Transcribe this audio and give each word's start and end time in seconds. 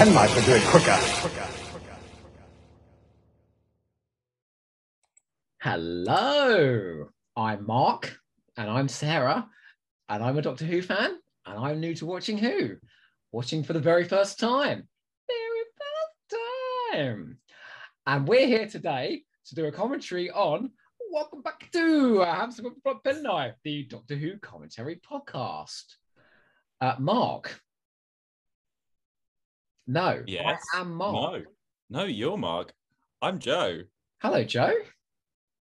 penknife 0.00 0.34
would 0.34 0.46
do 0.46 0.52
it 0.52 0.62
quicker. 0.62 0.98
Hello, 5.60 7.08
I'm 7.36 7.66
Mark, 7.66 8.18
and 8.56 8.70
I'm 8.70 8.88
Sarah, 8.88 9.46
and 10.08 10.24
I'm 10.24 10.38
a 10.38 10.40
Doctor 10.40 10.64
Who 10.64 10.80
fan, 10.80 11.18
and 11.44 11.58
I'm 11.58 11.80
new 11.80 11.94
to 11.96 12.06
watching 12.06 12.38
Who, 12.38 12.76
watching 13.30 13.62
for 13.62 13.74
the 13.74 13.78
very 13.78 14.04
first 14.04 14.40
time. 14.40 14.88
Very 15.28 15.64
first 15.76 16.94
time. 16.94 17.38
And 18.06 18.26
we're 18.26 18.46
here 18.46 18.68
today 18.68 19.24
to 19.48 19.54
do 19.54 19.66
a 19.66 19.70
commentary 19.70 20.30
on 20.30 20.70
Welcome 21.12 21.42
Back 21.42 21.70
to 21.72 22.20
Hamster 22.20 22.62
with 22.62 22.78
a 22.78 22.80
Blunt 22.82 23.04
Penknife, 23.04 23.56
the 23.64 23.84
Doctor 23.84 24.16
Who 24.16 24.38
commentary 24.38 24.98
podcast. 25.06 25.84
Uh, 26.80 26.94
Mark. 26.98 27.60
No, 29.86 30.22
Yes. 30.26 30.62
I 30.74 30.80
am 30.80 30.94
Mark. 30.94 31.44
No, 31.90 32.00
no, 32.00 32.04
you're 32.04 32.36
Mark. 32.36 32.72
I'm 33.22 33.38
Joe. 33.38 33.82
Hello, 34.22 34.44
Joe. 34.44 34.72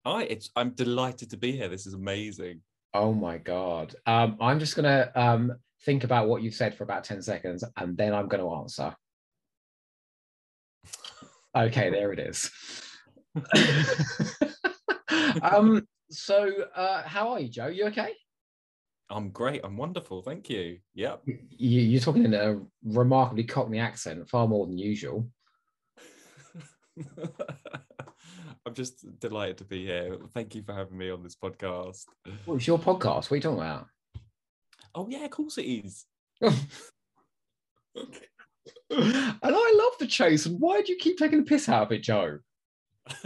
Hi, 0.04 0.24
it's 0.24 0.50
I'm 0.56 0.70
delighted 0.70 1.30
to 1.30 1.36
be 1.36 1.52
here. 1.52 1.68
This 1.68 1.86
is 1.86 1.94
amazing. 1.94 2.60
Oh 2.92 3.12
my 3.14 3.38
god. 3.38 3.94
Um, 4.06 4.36
I'm 4.40 4.58
just 4.58 4.76
gonna 4.76 5.10
um, 5.14 5.52
think 5.84 6.04
about 6.04 6.28
what 6.28 6.42
you've 6.42 6.54
said 6.54 6.74
for 6.74 6.84
about 6.84 7.04
10 7.04 7.22
seconds 7.22 7.64
and 7.76 7.96
then 7.96 8.12
I'm 8.12 8.28
gonna 8.28 8.52
answer. 8.60 8.94
Okay, 11.56 11.90
there 11.90 12.12
it 12.12 12.18
is. 12.18 12.50
um, 15.42 15.86
so 16.10 16.50
uh, 16.74 17.02
how 17.02 17.30
are 17.30 17.40
you, 17.40 17.48
Joe? 17.48 17.68
You 17.68 17.86
okay? 17.86 18.12
I'm 19.12 19.28
great. 19.28 19.60
I'm 19.62 19.76
wonderful. 19.76 20.22
Thank 20.22 20.48
you. 20.48 20.78
Yep. 20.94 21.22
You, 21.26 21.80
you're 21.80 22.00
talking 22.00 22.24
in 22.24 22.32
a 22.32 22.58
remarkably 22.82 23.44
Cockney 23.44 23.78
accent, 23.78 24.26
far 24.28 24.48
more 24.48 24.66
than 24.66 24.78
usual. 24.78 25.28
I'm 28.64 28.74
just 28.74 29.04
delighted 29.20 29.58
to 29.58 29.64
be 29.64 29.84
here. 29.84 30.16
Thank 30.32 30.54
you 30.54 30.62
for 30.62 30.72
having 30.72 30.96
me 30.96 31.10
on 31.10 31.22
this 31.22 31.36
podcast. 31.36 32.04
Well, 32.46 32.56
it's 32.56 32.66
your 32.66 32.78
podcast. 32.78 33.30
What 33.30 33.32
are 33.32 33.36
you 33.36 33.42
talking 33.42 33.58
about? 33.58 33.86
Oh 34.94 35.08
yeah, 35.08 35.24
of 35.24 35.30
course 35.30 35.58
it 35.58 35.64
is. 35.64 36.06
and 36.40 36.56
I 38.90 39.74
love 39.76 39.98
the 39.98 40.06
chase. 40.06 40.46
And 40.46 40.58
why 40.58 40.80
do 40.80 40.90
you 40.92 40.98
keep 40.98 41.18
taking 41.18 41.40
the 41.40 41.44
piss 41.44 41.68
out 41.68 41.82
of 41.82 41.92
it, 41.92 42.02
Joe? 42.02 42.38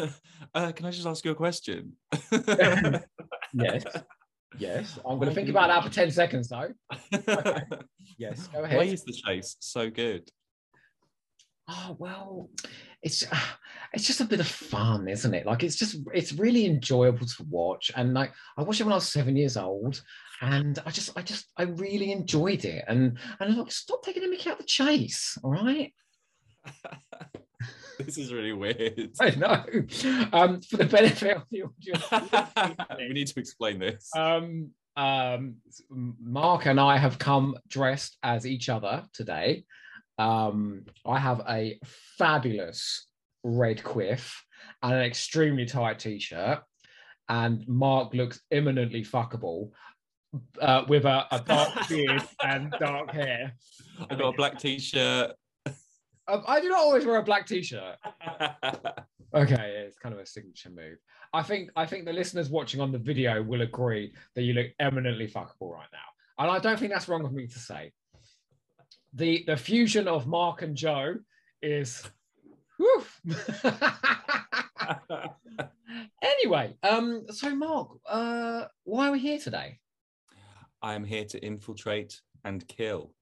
uh, 0.55 0.73
can 0.73 0.87
I 0.87 0.91
just 0.91 1.07
ask 1.07 1.25
you 1.25 1.31
a 1.31 1.35
question? 1.37 1.93
Yes. 3.53 3.85
Yes. 4.59 4.99
I'm 5.05 5.19
going 5.19 5.29
to 5.29 5.35
think 5.35 5.49
about 5.49 5.69
that 5.69 5.85
for 5.85 5.91
10 5.91 6.11
seconds, 6.11 6.49
though. 6.49 6.73
Yes. 8.19 8.47
Go 8.47 8.65
ahead. 8.65 8.79
Why 8.79 8.85
is 8.85 9.05
the 9.05 9.13
chase 9.13 9.57
so 9.61 9.91
good? 9.91 10.31
Oh 11.69 11.97
well, 11.99 12.49
it's 13.03 13.25
uh, 13.31 13.37
it's 13.93 14.07
just 14.07 14.21
a 14.21 14.25
bit 14.25 14.39
of 14.39 14.47
fun, 14.47 15.09
isn't 15.09 15.35
it? 15.35 15.47
Like 15.47 15.65
it's 15.65 15.75
just 15.75 15.97
it's 16.15 16.33
really 16.33 16.65
enjoyable 16.65 17.27
to 17.27 17.43
watch, 17.51 17.91
and 17.97 18.15
like 18.15 18.33
I 18.57 18.63
watched 18.63 18.81
it 18.81 18.85
when 18.85 18.93
I 18.93 18.97
was 18.97 19.09
seven 19.09 19.37
years 19.37 19.57
old, 19.57 20.01
and 20.41 20.79
I 20.87 20.93
just 20.93 21.11
I 21.19 21.23
just 21.23 21.47
I 21.57 21.65
really 21.65 22.13
enjoyed 22.13 22.65
it, 22.65 22.85
and 22.87 23.19
and 23.41 23.57
look, 23.57 23.73
stop 23.73 24.05
taking 24.05 24.23
the 24.23 24.29
mickey 24.31 24.49
out 24.49 24.55
of 24.55 24.59
the 24.61 24.65
chase, 24.65 25.37
all 25.43 25.51
right? 25.51 25.93
this 28.05 28.19
is 28.19 28.33
really 28.33 28.53
weird. 28.53 29.13
I 29.21 29.31
know. 29.31 29.65
Um, 30.33 30.61
for 30.61 30.77
the 30.77 30.85
benefit 30.85 31.37
of 31.37 31.45
the 31.51 31.63
audience, 31.63 32.99
we 32.99 33.15
need 33.15 33.27
to 33.29 33.41
explain 33.41 33.79
this. 33.79 34.11
um, 34.17 34.71
um, 34.97 35.57
Mark 35.91 36.67
and 36.67 36.81
I 36.81 36.97
have 36.97 37.19
come 37.19 37.57
dressed 37.69 38.17
as 38.23 38.47
each 38.47 38.69
other 38.69 39.05
today. 39.13 39.65
Um, 40.19 40.87
I 41.05 41.19
have 41.19 41.43
a 41.49 41.79
fabulous 42.19 43.07
red 43.45 43.85
quiff 43.85 44.43
and 44.83 44.95
an 44.95 45.03
extremely 45.03 45.67
tight 45.67 45.99
t-shirt, 45.99 46.61
and 47.29 47.67
Mark 47.69 48.15
looks 48.15 48.41
imminently 48.51 49.05
fuckable 49.05 49.71
uh, 50.61 50.85
with 50.89 51.05
a, 51.05 51.27
a 51.31 51.41
dark 51.41 51.89
beard 51.89 52.23
and 52.43 52.75
dark 52.79 53.11
hair. 53.11 53.55
I've 54.11 54.19
got 54.19 54.35
a 54.35 54.37
black 54.37 54.59
t-shirt. 54.59 55.33
Um, 56.29 56.43
I 56.47 56.61
do 56.61 56.69
not 56.69 56.79
always 56.79 57.07
wear 57.07 57.17
a 57.17 57.23
black 57.23 57.47
t-shirt. 57.47 57.97
Okay, 59.35 59.85
it's 59.87 59.99
kind 59.99 60.15
of 60.15 60.21
a 60.21 60.27
signature 60.27 60.71
move. 60.71 60.99
I 61.35 61.43
think 61.43 61.71
I 61.77 61.85
think 61.85 62.05
the 62.07 62.13
listeners 62.13 62.49
watching 62.49 62.81
on 62.81 62.93
the 62.93 62.99
video 62.99 63.43
will 63.43 63.61
agree 63.63 64.13
that 64.35 64.43
you 64.43 64.55
look 64.55 64.69
eminently 64.79 65.29
fuckable 65.29 65.73
right 65.73 65.89
now, 65.93 66.09
and 66.39 66.51
I 66.51 66.59
don't 66.59 66.79
think 66.79 66.93
that's 66.93 67.09
wrong 67.09 67.25
of 67.25 67.33
me 67.33 67.47
to 67.47 67.59
say. 67.59 67.93
The 69.13 69.45
the 69.47 69.57
fusion 69.57 70.09
of 70.09 70.27
Mark 70.27 70.63
and 70.63 70.77
Joe 70.77 71.17
is. 71.61 72.03
anyway, 76.23 76.77
um, 76.83 77.27
so 77.31 77.55
Mark, 77.55 77.89
uh, 78.09 78.67
why 78.85 79.09
are 79.09 79.13
we 79.13 79.19
here 79.19 79.39
today? 79.39 79.81
I 80.81 80.95
am 80.95 81.05
here 81.05 81.25
to 81.25 81.45
infiltrate 81.45 82.21
and 82.45 82.67
kill. 82.69 83.13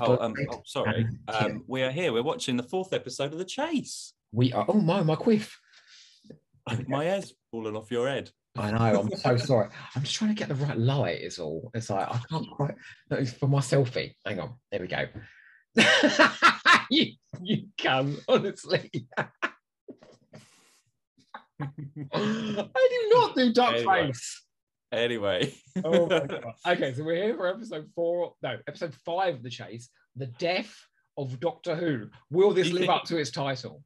Oh, 0.00 0.18
um, 0.18 0.34
oh, 0.50 0.62
sorry. 0.64 1.06
Um, 1.28 1.64
we 1.66 1.82
are 1.82 1.90
here. 1.90 2.12
We're 2.12 2.22
watching 2.22 2.56
the 2.56 2.62
fourth 2.62 2.92
episode 2.92 3.32
of 3.32 3.38
The 3.38 3.44
Chase. 3.44 4.12
we 4.32 4.52
are. 4.52 4.64
Oh 4.68 4.80
my, 4.80 5.02
my 5.02 5.14
quiff. 5.14 5.58
My 6.86 7.04
hair's 7.04 7.32
fallen 7.50 7.76
off 7.76 7.90
your 7.90 8.06
head. 8.08 8.30
I 8.58 8.70
know. 8.72 9.00
I'm 9.00 9.16
so 9.16 9.36
sorry. 9.46 9.68
I'm 9.96 10.02
just 10.02 10.14
trying 10.16 10.34
to 10.34 10.36
get 10.36 10.48
the 10.48 10.54
right 10.54 10.76
light. 10.76 11.22
Is 11.22 11.38
all. 11.38 11.70
It's 11.72 11.88
like 11.88 12.06
I 12.08 12.20
can't 12.28 12.50
quite. 12.50 12.74
is 13.12 13.32
For 13.32 13.46
my 13.46 13.60
selfie. 13.60 14.12
Hang 14.26 14.40
on. 14.40 14.54
There 14.70 14.80
we 14.80 14.86
go. 14.86 15.06
you, 16.90 17.12
you 17.40 17.68
can 17.78 18.16
honestly. 18.28 18.90
I 19.18 19.28
do 22.12 23.10
not 23.12 23.34
do 23.34 23.52
duck 23.52 23.74
Anyway. 23.76 24.06
face. 24.08 24.44
Anyway. 24.92 25.54
Oh 25.84 26.06
my 26.06 26.20
God. 26.26 26.44
Okay, 26.66 26.94
so 26.94 27.04
we're 27.04 27.22
here 27.22 27.36
for 27.36 27.46
episode 27.48 27.86
four. 27.94 28.34
No, 28.42 28.56
episode 28.66 28.94
five 29.04 29.34
of 29.36 29.42
the 29.42 29.50
chase. 29.50 29.88
The 30.16 30.26
death 30.26 30.74
of 31.16 31.38
Doctor 31.40 31.74
Who. 31.76 32.06
Will 32.30 32.52
this 32.52 32.64
Do 32.68 32.68
you 32.70 32.74
live 32.78 32.86
think- 32.88 32.92
up 32.92 33.04
to 33.04 33.16
its 33.18 33.30
title? 33.30 33.82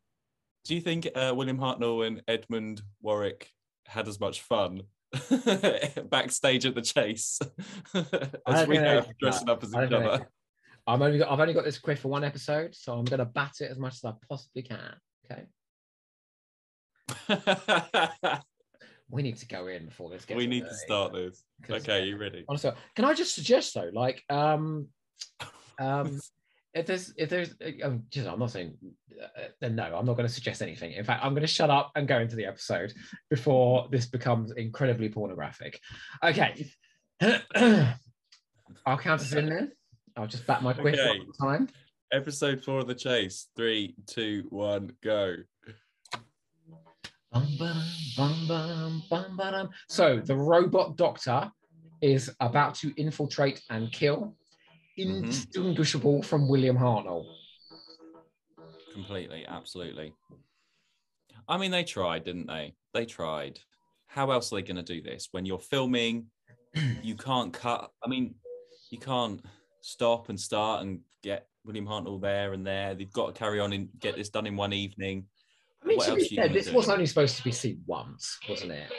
Do 0.65 0.75
you 0.77 0.81
think 0.81 1.09
uh, 1.17 1.33
William 1.35 1.59
Hartnell 1.59 2.07
and 2.07 2.23
Edmund 2.29 2.83
Warwick 3.01 3.49
had 3.87 4.07
as 4.07 4.21
much 4.21 4.43
fun 4.43 4.83
backstage 6.09 6.65
at 6.67 6.77
the 6.77 6.83
chase 6.83 7.41
as 8.47 8.69
we 8.69 8.77
have 8.77 9.09
dressing 9.19 9.49
up 9.51 9.65
as 9.65 9.71
each 9.71 9.93
other? 9.93 10.29
I'm 10.87 11.03
only 11.03 11.19
got, 11.19 11.33
I've 11.33 11.41
only 11.41 11.53
got 11.55 11.65
this 11.65 11.79
quiff 11.81 11.99
for 12.01 12.09
one 12.09 12.23
episode, 12.23 12.77
so 12.77 12.93
I'm 12.97 13.05
going 13.05 13.19
to 13.19 13.25
bat 13.25 13.55
it 13.61 13.73
as 13.73 13.79
much 13.79 13.95
as 13.95 14.05
I 14.05 14.13
possibly 14.29 14.63
can. 14.63 14.95
Okay. 17.29 18.39
We 19.13 19.23
need 19.23 19.37
to 19.37 19.47
go 19.47 19.67
in 19.67 19.85
before 19.85 20.09
this 20.09 20.25
gets. 20.25 20.39
we 20.39 20.47
need 20.47 20.65
to 20.65 20.75
start 20.75 21.13
this. 21.13 21.45
Okay, 21.71 22.07
you 22.07 22.17
ready? 22.17 22.45
Honestly, 22.49 22.73
can 22.97 23.05
I 23.05 23.13
just 23.13 23.35
suggest 23.35 23.75
though, 23.75 23.91
like, 23.93 24.23
um, 24.31 24.89
um, 25.79 26.19
if 26.75 26.87
there's 26.87 27.13
if 27.19 27.29
there's, 27.29 27.55
uh, 27.63 27.87
um, 27.87 28.05
just, 28.09 28.27
I'm 28.27 28.39
not 28.39 28.51
saying, 28.51 28.75
uh, 29.23 29.69
no, 29.69 29.85
I'm 29.85 30.07
not 30.07 30.17
going 30.17 30.27
to 30.27 30.33
suggest 30.33 30.63
anything. 30.63 30.93
In 30.93 31.05
fact, 31.05 31.23
I'm 31.23 31.35
going 31.35 31.43
to 31.43 31.47
shut 31.47 31.69
up 31.69 31.93
and 31.95 32.09
go 32.09 32.21
into 32.21 32.37
the 32.37 32.47
episode 32.47 32.95
before 33.29 33.87
this 33.93 34.07
becomes 34.07 34.51
incredibly 34.53 35.11
pornographic. 35.11 35.79
Okay, 36.25 36.67
I'll 37.21 38.99
count 38.99 39.21
us 39.21 39.33
in 39.35 39.47
then. 39.51 39.73
I'll 40.17 40.27
just 40.27 40.47
bat 40.47 40.63
my 40.63 40.73
quiff 40.73 40.99
Okay. 40.99 41.21
time. 41.39 41.69
Episode 42.15 42.65
four 42.65 42.81
of 42.81 42.87
the 42.87 42.95
chase. 42.95 43.49
Three, 43.57 43.95
two, 44.07 44.47
one, 44.49 44.93
go. 45.03 45.37
So 49.89 50.21
the 50.21 50.37
robot 50.37 50.97
doctor 50.97 51.51
is 52.01 52.31
about 52.41 52.75
to 52.77 52.93
infiltrate 52.97 53.63
and 53.71 53.91
kill, 53.93 54.37
Mhm. 54.99 55.23
indistinguishable 55.23 56.23
from 56.23 56.49
William 56.49 56.77
Hartnell. 56.77 57.25
Completely, 58.93 59.47
absolutely. 59.47 60.15
I 61.49 61.57
mean, 61.57 61.71
they 61.71 61.85
tried, 61.85 62.25
didn't 62.25 62.47
they? 62.47 62.75
They 62.93 63.07
tried. 63.07 63.61
How 64.07 64.31
else 64.31 64.53
are 64.53 64.57
they 64.57 64.63
going 64.63 64.77
to 64.77 64.83
do 64.83 65.01
this 65.01 65.29
when 65.31 65.47
you're 65.47 65.59
filming? 65.59 66.31
You 67.03 67.17
can't 67.17 67.53
cut. 67.53 67.91
I 68.03 68.09
mean, 68.09 68.35
you 68.91 68.99
can't 68.99 69.45
stop 69.83 70.29
and 70.29 70.41
start 70.41 70.83
and 70.83 71.01
get 71.23 71.49
William 71.65 71.87
Hartnell 71.87 72.21
there 72.21 72.53
and 72.55 72.67
there. 72.67 72.95
They've 72.95 73.13
got 73.13 73.27
to 73.27 73.39
carry 73.39 73.61
on 73.61 73.73
and 73.73 73.89
get 73.99 74.17
this 74.17 74.31
done 74.31 74.47
in 74.47 74.57
one 74.57 74.73
evening. 74.73 75.27
I 75.83 75.89
mean, 75.89 76.01
to 76.01 76.15
be 76.15 76.37
fair, 76.37 76.49
this 76.49 76.67
do? 76.67 76.75
was 76.75 76.89
only 76.89 77.07
supposed 77.07 77.37
to 77.37 77.45
be 77.45 77.53
seen 77.53 77.83
once, 77.87 78.39
wasn't 78.49 78.73
it? 78.73 78.91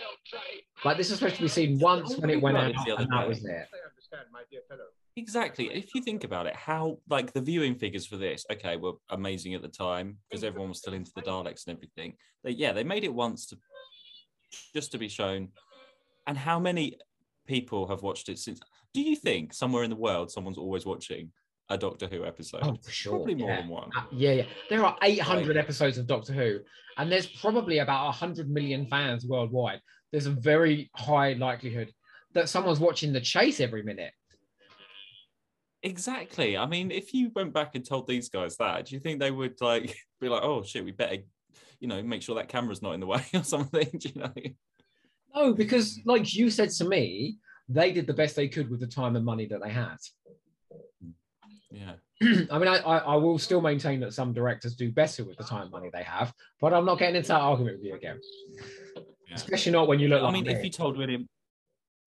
Like 0.83 0.97
this 0.97 1.09
was 1.09 1.19
supposed 1.19 1.37
to 1.37 1.41
be 1.41 1.47
seen 1.47 1.79
once 1.79 2.17
when 2.17 2.29
it 2.29 2.41
went 2.41 2.57
out, 2.57 2.73
the 2.85 2.93
other 2.93 3.03
and 3.03 3.11
that 3.11 3.27
was 3.27 3.43
it. 3.45 3.67
Exactly. 5.15 5.67
If 5.67 5.93
you 5.93 6.01
think 6.01 6.23
about 6.23 6.47
it, 6.47 6.55
how 6.55 6.97
like 7.09 7.33
the 7.33 7.41
viewing 7.41 7.75
figures 7.75 8.05
for 8.05 8.17
this, 8.17 8.45
okay, 8.51 8.77
were 8.77 8.93
amazing 9.09 9.53
at 9.53 9.61
the 9.61 9.67
time 9.67 10.17
because 10.29 10.43
everyone 10.43 10.69
was 10.69 10.79
still 10.79 10.93
into 10.93 11.11
the 11.15 11.21
Daleks 11.21 11.67
and 11.67 11.75
everything. 11.75 12.15
They, 12.43 12.51
yeah, 12.51 12.73
they 12.73 12.83
made 12.83 13.03
it 13.03 13.13
once 13.13 13.45
to 13.47 13.57
just 14.73 14.91
to 14.91 14.97
be 14.97 15.07
shown. 15.07 15.49
And 16.25 16.37
how 16.37 16.59
many 16.59 16.97
people 17.45 17.87
have 17.87 18.01
watched 18.01 18.29
it 18.29 18.39
since? 18.39 18.59
Do 18.93 19.01
you 19.01 19.15
think 19.15 19.53
somewhere 19.53 19.83
in 19.83 19.89
the 19.89 19.95
world 19.95 20.31
someone's 20.31 20.57
always 20.57 20.85
watching 20.85 21.31
a 21.69 21.77
Doctor 21.77 22.07
Who 22.07 22.25
episode. 22.25 22.61
Oh, 22.63 22.77
for 22.81 22.91
sure. 22.91 23.13
Probably 23.13 23.35
more 23.35 23.49
yeah. 23.49 23.61
than 23.61 23.69
one. 23.69 23.89
Uh, 23.95 24.03
yeah, 24.11 24.31
yeah. 24.31 24.45
There 24.69 24.85
are 24.85 24.97
800 25.01 25.57
episodes 25.57 25.97
of 25.97 26.07
Doctor 26.07 26.33
Who, 26.33 26.59
and 26.97 27.11
there's 27.11 27.27
probably 27.27 27.79
about 27.79 28.05
100 28.05 28.49
million 28.49 28.85
fans 28.87 29.25
worldwide. 29.25 29.79
There's 30.11 30.27
a 30.27 30.31
very 30.31 30.89
high 30.95 31.33
likelihood 31.33 31.91
that 32.33 32.49
someone's 32.49 32.79
watching 32.79 33.13
The 33.13 33.21
Chase 33.21 33.59
every 33.59 33.83
minute. 33.83 34.11
Exactly. 35.83 36.57
I 36.57 36.65
mean, 36.65 36.91
if 36.91 37.13
you 37.13 37.31
went 37.35 37.53
back 37.53 37.75
and 37.75 37.85
told 37.85 38.07
these 38.07 38.29
guys 38.29 38.55
that, 38.57 38.85
do 38.85 38.95
you 38.95 39.01
think 39.01 39.19
they 39.19 39.31
would 39.31 39.59
like 39.59 39.95
be 40.21 40.29
like, 40.29 40.43
"Oh 40.43 40.63
shit, 40.63 40.85
we 40.85 40.91
better, 40.91 41.17
you 41.79 41.87
know, 41.87 42.01
make 42.01 42.21
sure 42.21 42.35
that 42.35 42.47
camera's 42.47 42.81
not 42.81 42.93
in 42.93 42.99
the 42.99 43.07
way 43.13 43.23
or 43.33 43.43
something"? 43.43 43.89
Do 43.97 44.09
you 44.09 44.21
know? 44.21 44.33
No, 45.35 45.53
because 45.53 45.99
like 46.05 46.33
you 46.33 46.49
said 46.49 46.69
to 46.71 46.85
me, 46.87 47.37
they 47.67 47.91
did 47.91 48.07
the 48.07 48.13
best 48.13 48.35
they 48.35 48.47
could 48.47 48.69
with 48.69 48.79
the 48.79 48.87
time 48.87 49.15
and 49.15 49.25
money 49.25 49.45
that 49.47 49.61
they 49.61 49.71
had. 49.71 49.97
Yeah. 51.73 51.93
I 52.51 52.59
mean, 52.59 52.67
I, 52.67 52.77
I, 52.77 52.97
I 52.99 53.15
will 53.15 53.39
still 53.39 53.59
maintain 53.59 53.99
that 54.01 54.13
some 54.13 54.31
directors 54.31 54.75
do 54.75 54.91
better 54.91 55.25
with 55.25 55.37
the 55.37 55.43
time 55.43 55.71
money 55.71 55.89
they 55.91 56.03
have, 56.03 56.33
but 56.61 56.73
I'm 56.73 56.85
not 56.85 56.99
getting 56.99 57.15
into 57.15 57.29
that 57.29 57.41
argument 57.41 57.77
with 57.77 57.85
you 57.85 57.95
again. 57.95 58.19
Yeah. 58.95 59.35
Especially 59.35 59.71
not 59.71 59.87
when 59.87 59.99
you 59.99 60.07
look 60.07 60.21
I 60.21 60.25
like 60.25 60.33
mean, 60.33 60.47
if 60.47 60.63
you 60.63 60.69
told 60.69 60.97
William, 60.97 61.27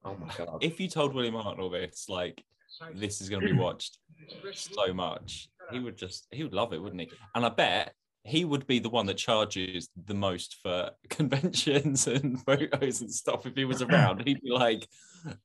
Oh 0.04 0.16
my 0.20 0.32
god. 0.38 0.58
if 0.62 0.78
you 0.78 0.88
told 0.88 1.14
William 1.14 1.34
Hartnell 1.34 1.70
this, 1.72 2.08
like, 2.08 2.42
this 2.94 3.20
is 3.20 3.28
going 3.28 3.42
to 3.42 3.48
be 3.48 3.58
watched 3.58 3.98
so 4.52 4.94
much, 4.94 5.48
he 5.72 5.80
would 5.80 5.98
just, 5.98 6.28
he 6.30 6.44
would 6.44 6.54
love 6.54 6.72
it, 6.72 6.80
wouldn't 6.80 7.00
he? 7.00 7.10
And 7.34 7.44
I 7.44 7.48
bet 7.48 7.92
he 8.26 8.44
would 8.44 8.66
be 8.66 8.78
the 8.80 8.88
one 8.88 9.06
that 9.06 9.16
charges 9.16 9.88
the 10.04 10.14
most 10.14 10.56
for 10.62 10.90
conventions 11.08 12.06
and 12.06 12.42
photos 12.44 13.00
and 13.00 13.12
stuff 13.12 13.46
if 13.46 13.54
he 13.54 13.64
was 13.64 13.82
around. 13.82 14.22
He'd 14.26 14.42
be 14.42 14.50
like, 14.50 14.88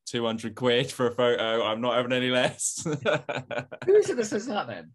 200 0.08 0.56
quid 0.56 0.92
for 0.92 1.08
a 1.08 1.12
photo. 1.12 1.64
I'm 1.64 1.82
not 1.82 1.96
having 1.96 2.12
any 2.12 2.30
less. 2.30 2.84
Who 3.86 3.96
is 3.96 4.10
it 4.10 4.18
that 4.18 4.26
says 4.26 4.48
that 4.48 4.68
then? 4.68 4.92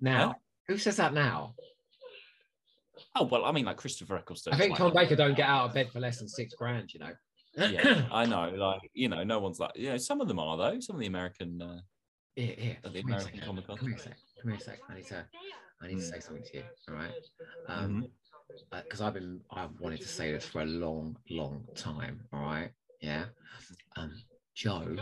Now, 0.00 0.28
Huh? 0.28 0.34
who 0.68 0.78
says 0.78 0.96
that 0.96 1.12
now? 1.12 1.54
oh, 3.16 3.24
well, 3.24 3.44
I 3.44 3.52
mean, 3.52 3.64
like 3.64 3.76
Christopher 3.76 4.16
Eccleston. 4.16 4.54
I 4.54 4.58
think 4.58 4.76
Tom 4.76 4.92
Baker 4.94 5.16
don't 5.16 5.36
get 5.36 5.48
out 5.48 5.66
of 5.66 5.74
bed 5.74 5.90
for 5.90 6.00
less 6.00 6.18
than 6.18 6.28
six 6.28 6.54
grand. 6.54 6.92
You 6.94 7.00
know. 7.00 7.12
yeah, 7.56 8.06
I 8.12 8.24
know. 8.26 8.50
Like, 8.50 8.90
you 8.94 9.08
know, 9.08 9.24
no 9.24 9.40
one's 9.40 9.58
like, 9.58 9.72
you 9.74 9.90
know, 9.90 9.96
some 9.96 10.20
of 10.20 10.28
them 10.28 10.38
are 10.38 10.56
though. 10.56 10.78
Some 10.80 10.96
of 10.96 11.00
the 11.00 11.06
American. 11.06 11.60
Uh, 11.60 11.80
yeah. 12.36 12.74
At 12.84 12.92
the 12.92 13.00
Come 13.02 13.08
here 13.10 13.16
a 13.18 13.20
American. 13.20 13.40
Comic 13.40 13.66
Con. 13.66 13.76
Come 13.78 13.88
here 13.88 13.96
a 13.96 14.00
sec. 14.00 14.16
Come 14.40 14.50
here 14.52 14.58
a 14.58 14.60
sec. 14.60 14.78
I 14.88 14.94
need 14.94 15.06
to. 15.06 15.26
I 15.82 15.88
need 15.88 15.98
to 15.98 16.04
say 16.04 16.20
something 16.20 16.44
to 16.44 16.58
you. 16.58 16.64
All 16.88 16.94
right. 16.94 17.12
Um, 17.68 18.08
because 18.70 19.00
I've 19.00 19.14
been. 19.14 19.40
I've 19.50 19.78
wanted 19.80 20.00
to 20.00 20.08
say 20.08 20.32
this 20.32 20.44
for 20.44 20.62
a 20.62 20.66
long, 20.66 21.16
long 21.30 21.64
time. 21.74 22.20
All 22.32 22.40
right. 22.40 22.70
Yeah. 23.00 23.24
Um, 23.96 24.12
Joe, 24.54 24.96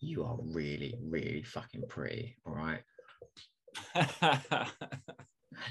you 0.00 0.24
are 0.24 0.38
really, 0.42 0.96
really 1.02 1.42
fucking 1.42 1.86
pretty. 1.88 2.36
All 2.46 2.54
right. 2.54 2.82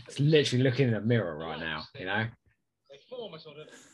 It's 0.08 0.20
literally 0.20 0.64
looking 0.64 0.88
in 0.90 0.94
a 0.94 1.02
mirror 1.02 1.38
right 1.38 1.60
now. 1.60 1.84
You 1.98 2.06
know. 2.06 2.26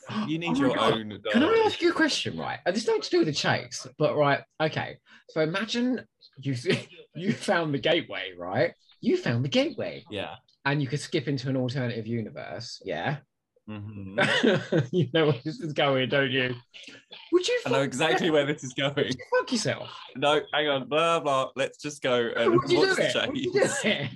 you 0.26 0.38
need 0.38 0.56
Oh 0.56 0.60
your 0.60 0.74
God. 0.74 0.92
own. 0.94 1.20
Can 1.30 1.42
I 1.42 1.62
uh, 1.64 1.66
ask 1.66 1.80
you 1.80 1.90
a 1.90 1.94
question, 1.94 2.38
right? 2.38 2.58
And 2.66 2.76
it's 2.76 2.86
not 2.86 3.02
to 3.02 3.10
do 3.10 3.18
with 3.18 3.28
the 3.28 3.32
chase, 3.32 3.86
but 3.98 4.16
right, 4.16 4.40
okay. 4.60 4.98
So 5.30 5.40
imagine 5.40 6.04
you 6.40 6.54
you 7.14 7.32
found 7.32 7.74
the 7.74 7.78
gateway, 7.78 8.32
right? 8.36 8.72
You 9.06 9.16
found 9.16 9.44
the 9.44 9.48
gateway, 9.48 10.04
Yeah. 10.10 10.34
and 10.64 10.82
you 10.82 10.88
could 10.88 10.98
skip 10.98 11.28
into 11.28 11.48
an 11.48 11.56
alternative 11.56 12.06
universe. 12.08 12.82
Yeah, 12.84 13.18
Mhm. 13.68 14.88
you 14.92 15.08
know 15.14 15.26
where 15.26 15.40
this 15.44 15.60
is 15.60 15.72
going, 15.72 16.08
don't 16.08 16.30
you? 16.30 16.54
Would 17.32 17.46
you? 17.46 17.60
I 17.66 17.70
know 17.70 17.82
exactly 17.82 18.30
where 18.30 18.44
this 18.46 18.64
is 18.64 18.74
going. 18.74 19.06
You 19.06 19.24
fuck 19.38 19.52
yourself? 19.52 19.88
No, 20.16 20.40
hang 20.52 20.68
on. 20.68 20.88
Blah 20.88 21.20
blah. 21.20 21.50
Let's 21.54 21.78
just 21.78 22.02
go 22.02 22.30
and 22.36 22.52
Would 22.52 22.68
you 22.70 22.78
watch 22.78 22.88
do 22.88 22.94
the 22.96 23.22
it? 23.22 23.28
Would 23.28 23.38
you 23.38 23.52
do 23.52 23.60
it? 23.84 24.10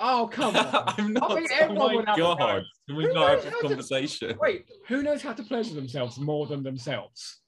Oh 0.00 0.28
come 0.32 0.54
on! 0.64 0.66
I'm 0.98 1.12
not. 1.12 1.34
mean, 1.36 1.46
oh 1.60 2.02
my 2.02 2.16
god! 2.16 2.64
Can 2.86 2.96
we 2.96 3.04
Who 3.04 3.14
not 3.14 3.30
have 3.30 3.42
this 3.44 3.52
how 3.52 3.60
to- 3.62 3.68
conversation? 3.68 4.36
Wait, 4.40 4.66
who 4.88 5.02
knows 5.02 5.22
how 5.22 5.32
to 5.32 5.42
pleasure 5.42 5.74
themselves 5.74 6.18
more 6.18 6.46
than 6.46 6.62
themselves? 6.62 7.38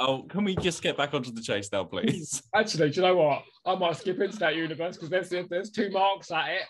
Oh, 0.00 0.22
can 0.28 0.42
we 0.44 0.56
just 0.56 0.82
get 0.82 0.96
back 0.96 1.14
onto 1.14 1.30
the 1.30 1.40
chase 1.40 1.70
now, 1.72 1.84
please? 1.84 2.42
Actually, 2.54 2.90
do 2.90 2.96
you 2.96 3.02
know 3.06 3.16
what? 3.16 3.44
I 3.64 3.74
might 3.76 3.96
skip 3.96 4.20
into 4.20 4.36
that 4.38 4.56
universe 4.56 4.96
because 4.96 5.10
there's 5.10 5.30
there's 5.48 5.70
two 5.70 5.90
marks 5.90 6.30
at 6.30 6.46
it. 6.48 6.62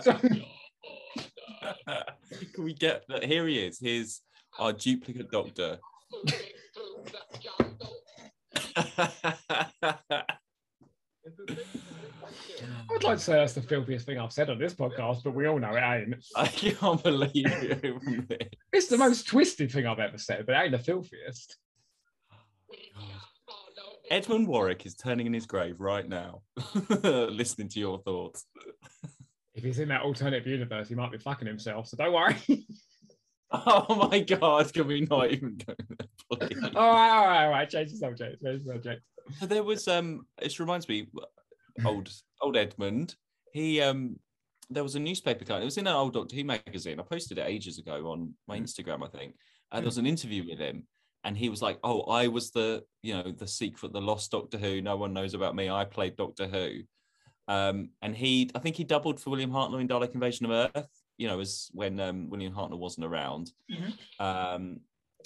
So- 0.00 0.12
can 2.54 2.64
we 2.64 2.74
get 2.74 3.04
that? 3.08 3.24
Here 3.24 3.46
he 3.46 3.58
is. 3.58 3.78
Here's 3.80 4.22
our 4.58 4.72
duplicate 4.72 5.30
doctor. 5.30 5.78
I'd 12.90 13.04
like 13.04 13.18
to 13.18 13.22
say 13.22 13.32
that's 13.34 13.52
the 13.52 13.62
filthiest 13.62 14.06
thing 14.06 14.18
I've 14.18 14.32
said 14.32 14.50
on 14.50 14.58
this 14.58 14.74
podcast, 14.74 15.22
but 15.24 15.34
we 15.34 15.46
all 15.46 15.58
know 15.58 15.74
it 15.74 15.80
ain't. 15.80 16.24
I 16.36 16.46
can't 16.46 17.02
believe 17.02 17.34
you. 17.34 17.98
It's 18.72 18.88
the 18.88 18.98
most 18.98 19.26
twisted 19.26 19.72
thing 19.72 19.86
I've 19.86 19.98
ever 19.98 20.18
said, 20.18 20.46
but 20.46 20.54
it 20.54 20.58
ain't 20.58 20.72
the 20.72 20.78
filthiest. 20.78 21.56
Edmund 24.10 24.46
Warwick 24.48 24.86
is 24.86 24.94
turning 24.94 25.26
in 25.26 25.34
his 25.34 25.46
grave 25.46 25.80
right 25.80 26.08
now, 26.08 26.42
listening 27.02 27.68
to 27.68 27.80
your 27.80 27.98
thoughts. 27.98 28.46
If 29.54 29.64
he's 29.64 29.78
in 29.80 29.88
that 29.88 30.02
alternative 30.02 30.46
universe, 30.46 30.88
he 30.88 30.94
might 30.94 31.12
be 31.12 31.18
fucking 31.18 31.46
himself, 31.46 31.88
so 31.88 31.96
don't 31.96 32.12
worry. 32.12 32.36
Oh 33.50 34.08
my 34.10 34.20
god, 34.20 34.72
can 34.72 34.86
we 34.86 35.02
not 35.02 35.30
even 35.30 35.58
go 35.66 35.74
there, 35.88 36.48
please? 36.48 36.62
all 36.74 36.92
right, 36.92 37.10
all 37.10 37.26
right, 37.26 37.44
all 37.44 37.50
right. 37.50 37.68
Change 37.68 37.90
the 37.92 37.96
subject. 37.96 38.42
Change 38.42 38.64
the 38.64 38.72
subject. 38.72 39.02
So 39.40 39.46
there 39.46 39.62
was 39.62 39.88
um 39.88 40.26
it 40.40 40.58
reminds 40.58 40.88
me 40.88 41.08
old 41.84 42.10
old 42.40 42.56
Edmund. 42.56 43.14
He 43.52 43.80
um 43.80 44.18
there 44.70 44.82
was 44.82 44.96
a 44.96 45.00
newspaper 45.00 45.44
cut. 45.44 45.62
It 45.62 45.66
was 45.66 45.78
in 45.78 45.86
an 45.86 45.94
old 45.94 46.12
Doctor 46.12 46.36
Who 46.36 46.44
magazine. 46.44 47.00
I 47.00 47.02
posted 47.02 47.38
it 47.38 47.46
ages 47.46 47.78
ago 47.78 48.10
on 48.10 48.34
my 48.46 48.58
Instagram, 48.58 49.02
I 49.02 49.08
think. 49.08 49.34
And 49.72 49.82
there 49.82 49.88
was 49.88 49.98
an 49.98 50.06
interview 50.06 50.44
with 50.48 50.58
him, 50.58 50.86
and 51.24 51.36
he 51.36 51.48
was 51.48 51.62
like, 51.62 51.78
"Oh, 51.82 52.02
I 52.02 52.28
was 52.28 52.50
the 52.50 52.84
you 53.02 53.14
know 53.14 53.32
the 53.32 53.46
secret, 53.46 53.92
the 53.92 54.00
lost 54.00 54.30
Doctor 54.30 54.58
Who. 54.58 54.80
No 54.80 54.96
one 54.96 55.12
knows 55.12 55.34
about 55.34 55.56
me. 55.56 55.70
I 55.70 55.84
played 55.84 56.16
Doctor 56.16 56.46
Who." 56.46 56.80
Um, 57.48 57.90
and 58.02 58.14
he, 58.14 58.50
I 58.54 58.58
think 58.58 58.76
he 58.76 58.84
doubled 58.84 59.18
for 59.18 59.30
William 59.30 59.50
Hartnell 59.50 59.80
in 59.80 59.88
Dalek 59.88 60.14
Invasion 60.14 60.46
of 60.46 60.70
Earth. 60.74 60.88
You 61.16 61.28
know, 61.28 61.40
as 61.40 61.70
when 61.72 61.98
um, 61.98 62.28
William 62.28 62.52
Hartnell 62.52 62.78
wasn't 62.78 63.06
around. 63.06 63.50
Um, 64.20 64.80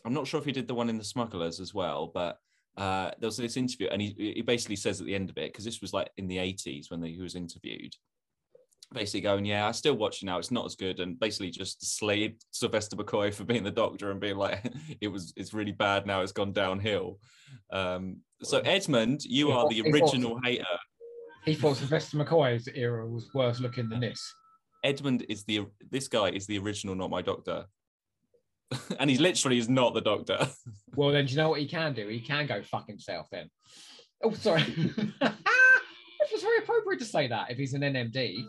I'm 0.05 0.15
not 0.15 0.27
sure 0.27 0.41
if 0.41 0.47
he 0.47 0.53
did 0.53 0.69
the 0.69 0.75
one 0.75 0.89
in 0.89 0.99
the 0.99 1.05
Smugglers 1.05 1.61
as 1.61 1.75
well, 1.75 2.11
but 2.13 2.39
uh, 2.77 3.11
there 3.19 3.27
was 3.29 3.37
this 3.37 3.57
interview, 3.57 3.89
and 3.89 4.01
he, 4.01 4.33
he 4.37 4.43
basically 4.43 4.77
says 4.77 5.01
at 5.01 5.07
the 5.07 5.15
end 5.15 5.29
of 5.29 5.37
it 5.37 5.53
because 5.53 5.65
this 5.65 5.81
was 5.81 5.93
like 5.93 6.11
in 6.17 6.27
the 6.27 6.39
80s 6.39 6.91
when 6.91 7.03
he 7.03 7.21
was 7.21 7.35
interviewed, 7.35 7.95
basically 8.93 9.21
going, 9.21 9.45
"Yeah, 9.45 9.69
I 9.69 9.73
still 9.73 9.95
watch 9.95 10.23
it 10.23 10.27
now. 10.27 10.39
It's 10.39 10.51
not 10.51 10.65
as 10.65 10.75
good," 10.75 11.01
and 11.01 11.21
basically 11.21 11.51
just 11.51 11.99
slayed 11.99 12.37
Sylvester 12.51 12.97
McCoy 12.97 13.33
for 13.33 13.45
being 13.45 13.65
the 13.65 13.71
Doctor 13.71 14.11
and 14.11 14.21
being 14.21 14.37
like, 14.37 14.65
"It 15.01 15.09
was, 15.09 15.35
it's 15.37 15.53
really 15.53 15.73
bad 15.73 16.07
now. 16.07 16.23
It's 16.23 16.33
gone 16.33 16.53
downhill." 16.53 17.19
Um, 17.71 18.19
so 18.43 18.59
Edmund, 18.61 19.25
you 19.25 19.49
He 19.49 19.53
are 19.53 19.69
the 19.69 19.83
he 19.83 19.91
original 19.91 20.41
hater. 20.43 20.65
He 21.45 21.55
thought 21.55 21.77
Sylvester 21.77 22.17
McCoy's 22.17 22.69
era 22.75 23.07
was 23.07 23.29
worse 23.35 23.61
looking 23.61 23.89
than 23.89 24.01
this. 24.01 24.35
Edmund 24.85 25.27
is 25.29 25.45
the 25.45 25.67
this 25.91 26.09
guy 26.09 26.31
is 26.31 26.47
the 26.47 26.59
original, 26.59 26.95
not 26.95 27.11
my 27.11 27.21
Doctor, 27.21 27.67
and 28.99 29.11
he 29.11 29.19
literally 29.19 29.59
is 29.59 29.69
not 29.69 29.95
the 29.95 30.01
Doctor. 30.01 30.49
Well, 30.95 31.11
then, 31.11 31.25
do 31.25 31.31
you 31.31 31.39
know 31.39 31.49
what 31.49 31.61
he 31.61 31.67
can 31.67 31.95
do? 31.95 32.07
He 32.09 32.21
can 32.21 32.47
go 32.47 32.63
fuck 32.63 32.87
himself 32.87 33.27
then. 33.33 33.49
Oh, 34.23 34.35
sorry. 34.35 34.61
it 34.77 36.29
was 36.31 36.43
very 36.43 36.59
appropriate 36.59 36.99
to 36.99 37.07
say 37.07 37.29
that 37.29 37.51
if 37.51 37.57
he's 37.57 37.73
an 37.73 37.81
NMD. 37.81 38.45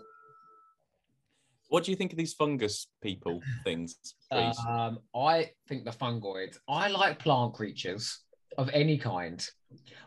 What 1.70 1.86
do 1.86 1.92
you 1.92 1.96
think 1.96 2.12
of 2.12 2.18
these 2.18 2.34
fungus 2.34 2.88
people 3.02 3.40
things? 3.64 3.96
Um, 4.30 5.00
I 5.16 5.52
think 5.70 5.86
the 5.86 5.92
fungoids. 5.92 6.58
I 6.68 6.90
like 6.90 7.18
plant 7.18 7.54
creatures 7.54 8.20
of 8.58 8.70
any 8.74 8.98
kind. 8.98 9.48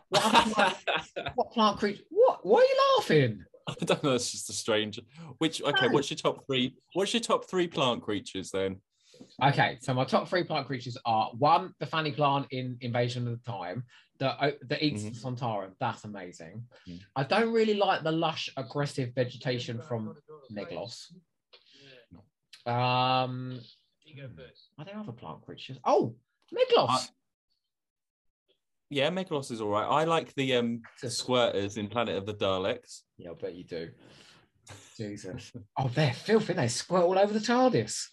What, 0.09 0.21
plant- 0.21 0.77
what 1.33 1.51
plant 1.51 1.79
creature? 1.79 2.03
What? 2.11 2.45
Why 2.45 2.59
are 2.59 2.63
you 2.63 2.77
laughing? 2.97 3.43
I 3.67 3.73
don't 3.83 4.03
know. 4.03 4.13
It's 4.13 4.31
just 4.31 4.49
a 4.51 4.53
strange. 4.53 4.99
Which 5.39 5.61
okay? 5.61 5.87
What's 5.89 6.11
your 6.11 6.17
top 6.17 6.45
three? 6.45 6.75
What's 6.93 7.13
your 7.13 7.21
top 7.21 7.49
three 7.49 7.67
plant 7.67 8.03
creatures 8.03 8.51
then? 8.51 8.77
Okay, 9.43 9.77
so 9.81 9.93
my 9.93 10.03
top 10.03 10.27
three 10.27 10.43
plant 10.43 10.65
creatures 10.65 10.97
are 11.05 11.29
one, 11.37 11.73
the 11.79 11.85
fanny 11.85 12.11
plant 12.11 12.47
in 12.51 12.75
Invasion 12.81 13.27
of 13.27 13.39
the 13.43 13.51
Time 13.51 13.83
that 14.19 14.35
uh, 14.41 14.51
that 14.63 14.83
eats 14.83 15.03
the 15.03 15.11
Sontaran. 15.11 15.73
That's 15.79 16.03
amazing. 16.05 16.63
Mm. 16.89 16.99
I 17.15 17.23
don't 17.23 17.53
really 17.53 17.75
like 17.75 18.01
the 18.03 18.11
lush, 18.11 18.49
aggressive 18.57 19.13
vegetation 19.13 19.79
from 19.87 20.15
Meglos. 20.51 21.11
Um, 22.65 23.59
are 24.79 24.85
there 24.85 24.97
other 24.97 25.11
plant 25.11 25.45
creatures? 25.45 25.77
Oh, 25.85 26.15
Meglos. 26.53 26.89
I- 26.89 27.07
Yeah, 28.89 29.09
Meglos 29.11 29.51
is 29.51 29.61
all 29.61 29.69
right. 29.69 29.85
I 29.85 30.05
like 30.05 30.33
the 30.33 30.55
um 30.55 30.81
squirters 31.03 31.77
in 31.77 31.87
Planet 31.89 32.15
of 32.17 32.25
the 32.25 32.33
Daleks. 32.33 33.01
yeah, 33.17 33.29
I 33.31 33.33
bet 33.35 33.53
you 33.53 33.65
do. 33.65 33.89
Jesus. 34.97 35.53
Oh, 35.77 35.89
they're 35.93 36.11
filthy. 36.13 36.53
They 36.53 36.67
squirt 36.67 37.03
all 37.03 37.17
over 37.19 37.31
the 37.33 37.39
TARDIS. 37.39 38.07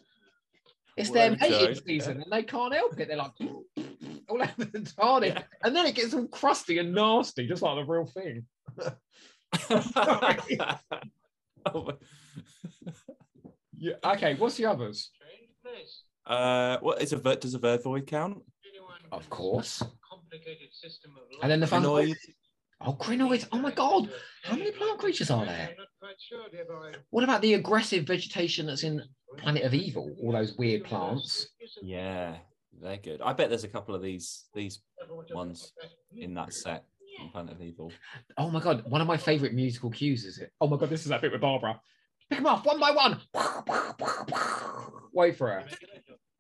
It's 0.97 1.11
their 1.11 1.31
mating 1.33 1.75
so, 1.75 1.81
season 1.87 2.23
and 2.23 2.33
they 2.33 2.43
can't 2.45 2.73
help 2.75 2.99
it. 3.01 3.09
They're 3.09 3.17
like, 3.17 3.33
all 4.29 4.43
over 4.43 4.65
the 4.65 4.79
TARDIS, 4.81 5.35
Yeah. 5.35 5.43
and 5.63 5.75
then 5.75 5.87
it 5.87 5.95
gets 5.95 6.15
all 6.15 6.27
crusty 6.29 6.79
and 6.79 6.95
nasty, 6.95 7.47
just 7.47 7.63
like 7.63 7.77
the 7.77 7.91
real 7.93 8.07
thing. 8.07 8.47
Oh 11.67 11.91
Yeah. 13.77 13.95
Okay. 14.05 14.35
What's 14.35 14.57
the 14.57 14.67
others? 14.67 15.11
uh, 16.27 16.79
what 16.81 17.03
is 17.03 17.13
a 17.13 17.17
ver- 17.17 17.37
does 17.37 17.55
a 17.55 17.59
vervoid 17.59 18.07
count? 18.07 18.43
Of 19.13 19.29
course. 19.31 19.83
And 21.43 21.51
then 21.51 21.61
the 21.61 21.67
fun. 21.67 21.83
Krynoid. 21.83 22.15
Oh, 22.81 22.93
Krynoids! 22.93 23.47
Oh 23.53 23.59
my 23.59 23.71
god! 23.71 24.11
How 24.43 24.57
many 24.57 24.71
plant 24.73 24.99
creatures 24.99 25.31
are 25.31 25.47
there? 25.47 25.71
What 27.11 27.25
about 27.25 27.41
the 27.41 27.55
aggressive 27.55 28.05
vegetation 28.05 28.67
that's 28.67 28.83
in 28.83 29.03
Planet 29.45 29.63
of 29.65 29.75
Evil? 29.75 30.15
All 30.23 30.33
those 30.33 30.57
weird 30.59 30.85
plants. 30.85 31.47
Yeah, 31.83 32.37
they're 32.83 32.97
good. 32.97 33.21
I 33.23 33.33
bet 33.33 33.49
there's 33.49 33.65
a 33.65 33.69
couple 33.69 33.95
of 33.95 34.03
these 34.03 34.47
these 34.55 34.81
ones 35.33 35.73
in 36.17 36.35
that 36.35 36.53
set 36.53 36.85
on 37.21 37.29
Planet 37.31 37.55
of 37.55 37.63
Evil. 37.63 37.93
Oh 38.39 38.51
my 38.51 38.61
god! 38.61 38.85
One 38.91 39.01
of 39.01 39.07
my 39.07 39.17
favorite 39.17 39.55
musical 39.55 39.91
cues 39.91 40.25
is 40.25 40.39
it? 40.39 40.51
Oh 40.61 40.67
my 40.67 40.77
god! 40.77 40.91
This 40.91 41.03
is 41.03 41.09
that 41.09 41.21
bit 41.23 41.33
with 41.33 41.41
Barbara. 41.41 41.81
Pick 42.31 42.39
them 42.39 42.47
off 42.47 42.65
one 42.65 42.81
by 42.81 42.91
one. 42.91 43.21
Wait 45.13 45.37
for 45.37 45.49
her. 45.49 45.65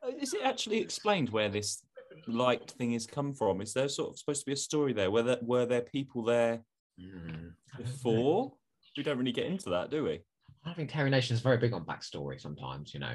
Uh, 0.04 0.10
Is 0.20 0.34
it 0.34 0.40
actually 0.42 0.78
explained 0.78 1.30
where 1.30 1.48
this 1.48 1.82
light 2.26 2.70
thing 2.72 2.92
has 2.92 3.06
come 3.06 3.34
from? 3.34 3.60
Is 3.60 3.72
there 3.74 3.88
sort 3.88 4.10
of 4.10 4.18
supposed 4.18 4.40
to 4.40 4.46
be 4.46 4.52
a 4.52 4.56
story 4.56 4.92
there? 4.92 5.10
Were 5.10 5.22
there 5.22 5.38
were 5.42 5.66
there 5.66 5.82
people 5.82 6.22
there 6.24 6.62
Hmm. 6.98 7.48
before? 7.76 8.52
We 8.96 9.02
don't 9.02 9.18
really 9.18 9.32
get 9.32 9.46
into 9.46 9.70
that, 9.70 9.90
do 9.90 10.04
we? 10.04 10.20
I 10.66 10.72
think 10.74 10.90
Terry 10.90 11.10
Nation 11.10 11.34
is 11.34 11.40
very 11.40 11.58
big 11.58 11.72
on 11.72 11.84
backstory 11.84 12.40
sometimes, 12.40 12.94
you 12.94 13.00
know. 13.00 13.14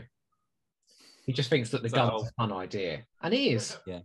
He 1.25 1.33
just 1.33 1.49
thinks 1.49 1.69
that 1.71 1.83
the 1.83 1.89
So- 1.89 1.95
gun's 1.95 2.23
oh. 2.23 2.27
a 2.27 2.31
fun 2.47 2.53
idea. 2.53 3.05
And 3.21 3.33
it 3.33 3.39
is. 3.39 3.77
Yeah. 3.85 4.01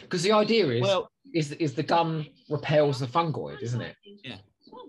Because 0.00 0.22
the 0.22 0.32
idea 0.32 0.66
is, 0.68 0.82
Well, 0.82 1.10
is 1.34 1.52
is 1.52 1.74
the 1.74 1.82
gun 1.82 2.26
repels 2.48 3.00
the 3.00 3.06
fungoid, 3.06 3.60
isn't 3.62 3.80
it? 3.82 3.96
Yeah. 4.24 4.38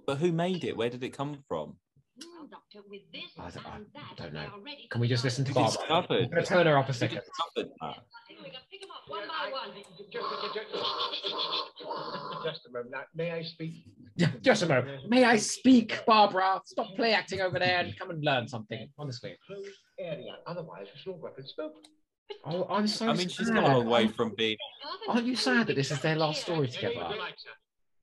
But 0.07 0.17
who 0.17 0.31
made 0.31 0.63
it? 0.63 0.77
Where 0.77 0.89
did 0.89 1.03
it 1.03 1.09
come 1.09 1.43
from? 1.47 1.77
I 3.37 3.49
don't, 3.49 3.65
I 3.95 4.13
don't 4.15 4.33
know. 4.33 4.47
Can 4.89 5.01
we 5.01 5.07
just 5.07 5.23
listen 5.23 5.43
to 5.45 5.51
It's 5.51 5.77
Barbara? 5.77 6.23
I'm 6.23 6.29
going 6.29 6.43
to 6.43 6.45
turn 6.45 6.65
her 6.65 6.77
up 6.77 6.89
a 6.89 6.93
second. 6.93 7.21
discovered 7.55 7.71
that? 7.81 7.97
Just 12.45 12.65
a 12.67 12.71
moment. 12.71 12.93
May 13.15 13.31
I 13.31 13.41
speak? 13.43 13.85
Just 14.41 14.61
a 14.61 14.67
moment. 14.67 15.09
May 15.09 15.23
I 15.23 15.37
speak, 15.37 16.03
Barbara? 16.05 16.61
Stop 16.65 16.95
play 16.95 17.13
acting 17.13 17.41
over 17.41 17.59
there 17.59 17.79
and 17.79 17.97
come 17.97 18.11
and 18.11 18.23
learn 18.23 18.47
something, 18.47 18.87
honestly. 18.97 19.35
Closed 19.45 19.69
area. 19.99 20.35
Otherwise, 20.45 20.87
it's 20.93 21.05
no 21.05 21.13
weapon 21.13 21.45
spoken. 21.47 21.81
Oh, 22.45 22.65
I'm 22.69 22.87
so 22.87 23.09
I 23.09 23.13
mean, 23.13 23.27
she's 23.27 23.47
sad. 23.47 23.55
come 23.55 23.65
a 23.65 23.77
long 23.77 23.87
way 23.87 24.07
from 24.07 24.33
being. 24.35 24.57
Aren't 25.07 25.25
you 25.25 25.35
sad 25.35 25.67
that 25.67 25.75
this 25.75 25.91
is 25.91 25.99
their 26.01 26.15
last 26.15 26.41
story 26.41 26.67
together? 26.67 27.13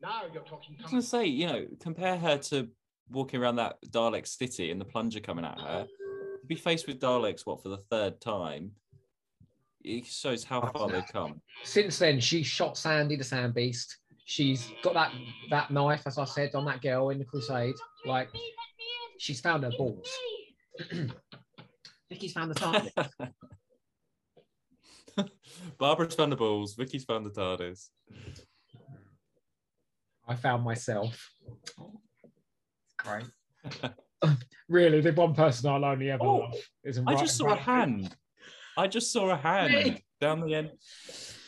Now 0.01 0.23
you're 0.33 0.43
talking. 0.43 0.77
I 0.79 0.83
was 0.83 0.91
going 0.91 1.03
to 1.03 1.09
say, 1.09 1.27
you 1.27 1.47
know, 1.47 1.67
compare 1.81 2.17
her 2.19 2.39
to 2.39 2.69
walking 3.11 3.41
around 3.41 3.57
that 3.57 3.77
Dalek 3.89 4.27
city 4.27 4.71
and 4.71 4.81
the 4.81 4.85
plunger 4.85 5.21
coming 5.21 5.45
at 5.45 5.61
her. 5.61 5.87
To 6.41 6.47
be 6.47 6.55
faced 6.57 6.87
with 6.89 6.99
Daleks, 6.99 7.43
what 7.45 7.63
for 7.63 7.69
the 7.69 7.83
third 7.91 8.21
time? 8.21 8.73
It 9.85 10.07
shows 10.07 10.45
how 10.45 10.61
far 10.73 10.89
they've 10.89 11.07
come. 11.13 11.41
Since 11.65 11.99
then, 11.99 12.21
she 12.21 12.43
shot 12.43 12.77
Sandy 12.77 13.17
the 13.17 13.25
Sand 13.25 13.55
Beast. 13.55 13.99
She's 14.25 14.71
got 14.83 14.95
that 14.95 15.13
that 15.51 15.71
knife, 15.71 16.03
as 16.07 16.19
I 16.19 16.25
said, 16.25 16.55
on 16.55 16.65
that 16.67 16.81
girl 16.81 17.11
in 17.11 17.19
the 17.19 17.25
Crusade. 17.25 17.75
Like, 18.07 18.29
she's 19.19 19.41
found 19.41 19.65
her 19.65 19.73
balls. 19.77 20.09
Vicky's 22.09 22.33
found 22.33 22.51
the 22.51 22.55
target. 22.55 22.93
Barbara's 25.79 26.15
found 26.15 26.33
the 26.33 26.37
balls. 26.37 26.75
Vicky's 26.75 27.05
found 27.05 27.27
the 27.27 27.31
TARDIS. 27.31 27.89
I 30.27 30.35
found 30.35 30.63
myself. 30.63 31.31
Great. 32.99 33.25
really, 34.69 35.01
the 35.01 35.13
one 35.13 35.35
person 35.35 35.69
I'll 35.71 35.85
only 35.85 36.11
ever 36.11 36.25
Oh, 36.25 36.37
love 36.37 36.55
is 36.85 37.01
I 37.07 37.15
just 37.17 37.37
saw 37.37 37.53
a 37.53 37.57
hand. 37.57 38.15
I 38.77 38.87
just 38.87 39.13
saw 39.13 39.31
a 39.31 39.37
hand 39.37 39.75
Really? 39.75 40.05
down 40.21 40.41
the 40.41 40.55
end. 40.55 40.71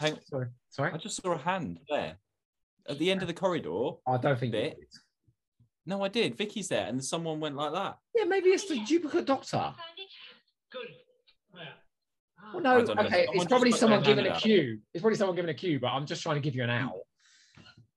Hang, 0.00 0.18
Sorry, 0.28 0.48
sorry. 0.68 0.92
I 0.92 0.96
just 0.98 1.22
saw 1.22 1.32
a 1.32 1.38
hand 1.38 1.78
there 1.88 2.16
at 2.88 2.98
the 2.98 3.10
end 3.10 3.22
of 3.22 3.28
the 3.28 3.34
corridor. 3.34 3.92
I 4.06 4.16
don't 4.18 4.38
think. 4.38 4.52
Bit. 4.52 4.78
No, 5.86 6.02
I 6.02 6.08
did. 6.08 6.36
Vicky's 6.36 6.68
there, 6.68 6.86
and 6.86 7.04
someone 7.04 7.40
went 7.40 7.56
like 7.56 7.72
that. 7.72 7.98
Yeah, 8.14 8.24
maybe 8.24 8.50
it's 8.50 8.68
the 8.68 8.82
duplicate 8.84 9.26
doctor. 9.26 9.74
Good. 10.70 10.88
Well, 12.52 12.62
no, 12.62 12.76
okay, 12.76 12.86
Someone 12.86 13.36
it's 13.36 13.44
probably 13.46 13.72
someone 13.72 14.02
giving 14.02 14.26
a 14.26 14.30
out. 14.30 14.42
cue. 14.42 14.78
It's 14.92 15.00
probably 15.00 15.16
someone 15.16 15.34
giving 15.34 15.50
a 15.50 15.54
cue, 15.54 15.80
but 15.80 15.88
I'm 15.88 16.06
just 16.06 16.22
trying 16.22 16.36
to 16.36 16.40
give 16.40 16.54
you 16.54 16.62
an 16.62 16.70
out. 16.70 16.92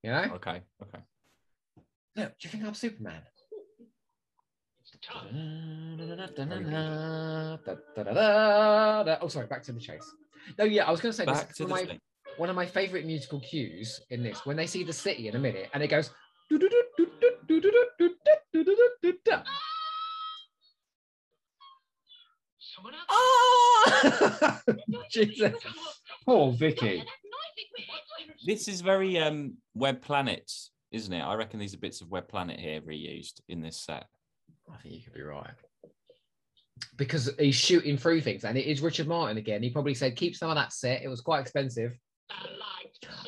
You 0.03 0.11
know? 0.11 0.31
Okay, 0.35 0.61
okay. 0.81 0.99
Look, 2.15 2.29
do 2.29 2.33
you 2.41 2.49
think 2.49 2.63
I'm 2.63 2.73
Superman? 2.73 3.21
Oh, 9.21 9.27
sorry, 9.27 9.47
back 9.47 9.63
to 9.63 9.73
the 9.73 9.79
chase. 9.79 10.09
No, 10.57 10.65
yeah, 10.65 10.85
I 10.85 10.91
was 10.91 11.01
going 11.01 11.11
to 11.11 11.17
say 11.17 11.25
Back 11.25 11.51
is 11.51 11.57
to 11.57 11.65
the 11.65 11.65
of, 11.65 11.69
my, 11.69 11.85
thing. 11.85 11.99
One 12.37 12.49
of 12.49 12.55
my 12.55 12.65
favorite 12.65 13.05
musical 13.05 13.39
cues 13.39 14.01
in 14.09 14.23
this 14.23 14.45
when 14.45 14.55
they 14.55 14.67
see 14.67 14.83
the 14.83 14.93
city 14.93 15.27
in 15.27 15.35
a 15.35 15.39
minute 15.39 15.69
and 15.73 15.83
it 15.83 15.87
goes. 15.87 16.11
Someone 22.59 22.93
else. 22.93 23.05
Ah! 23.09 24.61
Jesus. 25.11 25.53
Poor 26.25 26.51
Vicky. 26.53 27.03
This 28.45 28.67
is 28.67 28.81
very 28.81 29.17
um 29.17 29.55
Web 29.73 30.01
Planet, 30.01 30.51
isn't 30.91 31.13
it? 31.13 31.21
I 31.21 31.33
reckon 31.35 31.59
these 31.59 31.73
are 31.73 31.79
bits 31.79 32.01
of 32.01 32.11
Web 32.11 32.27
Planet 32.27 32.59
here 32.59 32.81
reused 32.81 33.41
in 33.49 33.61
this 33.61 33.77
set. 33.77 34.05
I 34.71 34.77
think 34.77 34.95
you 34.95 35.01
could 35.01 35.13
be 35.13 35.21
right. 35.21 35.51
Because 36.97 37.31
he's 37.39 37.55
shooting 37.55 37.97
through 37.97 38.21
things, 38.21 38.43
and 38.43 38.57
it 38.57 38.65
is 38.65 38.81
Richard 38.81 39.07
Martin 39.07 39.37
again. 39.37 39.63
He 39.63 39.69
probably 39.71 39.95
said, 39.95 40.15
keep 40.15 40.35
some 40.35 40.49
of 40.49 40.55
that 40.55 40.73
set. 40.73 41.01
It 41.01 41.07
was 41.07 41.21
quite 41.21 41.39
expensive. 41.39 41.97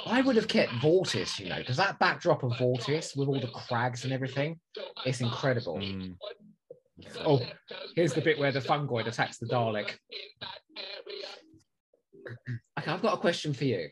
I 0.05 0.21
would 0.21 0.35
have 0.35 0.47
kept 0.47 0.71
Vortis, 0.73 1.39
you 1.39 1.49
know, 1.49 1.57
because 1.57 1.77
that 1.77 1.99
backdrop 1.99 2.43
of 2.43 2.51
Vortis 2.53 3.15
with 3.15 3.27
all 3.27 3.39
the 3.39 3.47
crags 3.47 4.03
and 4.03 4.13
everything, 4.13 4.59
it's 5.05 5.21
incredible. 5.21 5.77
Mm. 5.77 6.15
Oh, 7.25 7.41
here's 7.95 8.13
the 8.13 8.21
bit 8.21 8.39
where 8.39 8.51
the 8.51 8.59
fungoid 8.59 9.07
attacks 9.07 9.37
the 9.37 9.45
Dalek. 9.45 9.91
Okay, 12.79 12.91
I've 12.91 13.01
got 13.01 13.15
a 13.15 13.17
question 13.17 13.53
for 13.53 13.65
you. 13.65 13.89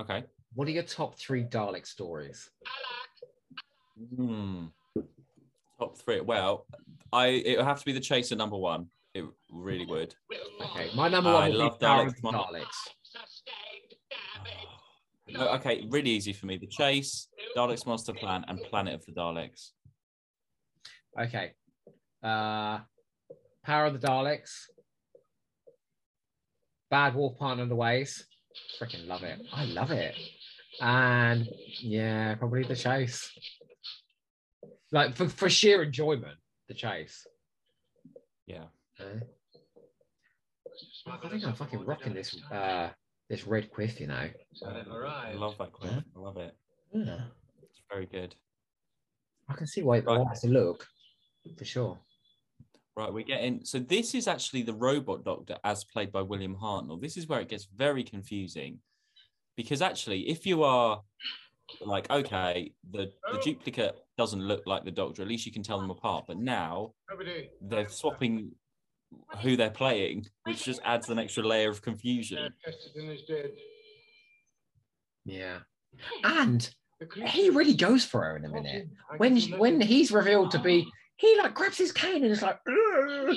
Okay. 0.00 0.24
What 0.54 0.66
are 0.66 0.70
your 0.72 0.82
top 0.82 1.16
three 1.18 1.44
Dalek 1.44 1.86
stories? 1.86 2.50
Hmm. 4.16 4.64
Top 5.78 5.96
three. 5.98 6.20
Well, 6.20 6.66
I 7.12 7.26
it 7.26 7.58
would 7.58 7.66
have 7.66 7.78
to 7.78 7.84
be 7.84 7.92
the 7.92 8.00
Chaser 8.00 8.34
number 8.34 8.56
one. 8.56 8.88
It 9.14 9.24
really 9.50 9.86
would. 9.86 10.14
Okay, 10.62 10.90
my 10.96 11.08
number 11.08 11.30
I 11.30 11.34
one 11.34 11.50
would 11.50 11.58
love 11.58 11.78
be 11.78 11.86
Power 11.86 12.06
of 12.06 12.16
Daleks. 12.16 12.32
Daleks. 12.32 12.88
No, 15.32 15.48
okay, 15.54 15.86
really 15.88 16.10
easy 16.10 16.32
for 16.32 16.46
me. 16.46 16.58
The 16.58 16.66
Chase, 16.66 17.28
Daleks 17.56 17.86
Master 17.86 18.12
Plan, 18.12 18.44
and 18.48 18.60
Planet 18.62 18.94
of 18.94 19.04
the 19.06 19.12
Daleks. 19.12 19.70
Okay. 21.18 21.52
Uh 22.22 22.80
Power 23.64 23.86
of 23.86 24.00
the 24.00 24.06
Daleks. 24.06 24.50
Bad 26.90 27.14
Wolf 27.14 27.38
Parting 27.38 27.62
of 27.62 27.68
the 27.68 27.76
Ways. 27.76 28.24
Freaking 28.80 29.06
love 29.06 29.22
it. 29.22 29.38
I 29.52 29.64
love 29.64 29.90
it. 29.90 30.14
And 30.80 31.48
yeah, 31.80 32.34
probably 32.34 32.64
the 32.64 32.76
chase. 32.76 33.30
Like 34.90 35.16
for, 35.16 35.28
for 35.28 35.48
sheer 35.48 35.82
enjoyment, 35.82 36.38
the 36.68 36.74
chase. 36.74 37.26
Yeah. 38.46 38.64
Uh, 39.00 39.20
I 41.10 41.28
think 41.28 41.44
I'm 41.44 41.54
fucking 41.54 41.84
rocking 41.84 42.14
this 42.14 42.36
uh 42.50 42.90
this 43.32 43.46
red 43.46 43.70
quiff, 43.70 43.98
you 43.98 44.06
know. 44.06 44.28
I 44.62 45.32
love 45.32 45.56
that 45.56 45.72
quote. 45.72 46.04
I 46.14 46.18
love 46.18 46.36
it. 46.36 46.54
Yeah. 46.92 47.20
It's 47.62 47.80
very 47.90 48.04
good. 48.04 48.34
I 49.48 49.54
can 49.54 49.66
see 49.66 49.82
why 49.82 49.96
it 49.96 50.04
Right. 50.04 50.20
likes 50.20 50.40
to 50.42 50.48
look 50.48 50.86
for 51.56 51.64
sure. 51.64 51.98
Right, 52.94 53.10
we're 53.10 53.24
getting 53.24 53.64
so 53.64 53.78
this 53.78 54.14
is 54.14 54.28
actually 54.28 54.64
the 54.64 54.74
robot 54.74 55.24
doctor 55.24 55.56
as 55.64 55.82
played 55.82 56.12
by 56.12 56.20
William 56.20 56.54
Hartnell. 56.54 57.00
This 57.00 57.16
is 57.16 57.26
where 57.26 57.40
it 57.40 57.48
gets 57.48 57.64
very 57.64 58.04
confusing 58.04 58.80
because 59.56 59.80
actually, 59.80 60.28
if 60.28 60.44
you 60.44 60.62
are 60.62 61.02
like, 61.80 62.10
okay, 62.10 62.74
the, 62.90 63.10
the 63.32 63.40
duplicate 63.42 63.98
doesn't 64.18 64.42
look 64.42 64.66
like 64.66 64.84
the 64.84 64.90
doctor, 64.90 65.22
at 65.22 65.28
least 65.28 65.46
you 65.46 65.52
can 65.52 65.62
tell 65.62 65.80
them 65.80 65.90
apart. 65.90 66.26
But 66.28 66.36
now 66.36 66.92
they're 67.62 67.88
swapping 67.88 68.52
who 69.42 69.56
they're 69.56 69.70
playing, 69.70 70.26
which 70.44 70.64
just 70.64 70.80
adds 70.84 71.08
an 71.08 71.18
extra 71.18 71.42
layer 71.42 71.70
of 71.70 71.82
confusion. 71.82 72.52
Yeah. 75.24 75.58
And 76.24 76.68
he 77.26 77.50
really 77.50 77.74
goes 77.74 78.04
for 78.04 78.22
her 78.22 78.36
in 78.36 78.44
a 78.44 78.48
minute. 78.48 78.88
When 79.16 79.40
when 79.58 79.80
he's 79.80 80.12
revealed 80.12 80.50
to 80.52 80.58
be, 80.58 80.86
he 81.16 81.38
like 81.38 81.54
grabs 81.54 81.78
his 81.78 81.92
cane 81.92 82.22
and 82.22 82.32
is 82.32 82.42
like, 82.42 82.58
"Ugh." 82.68 83.36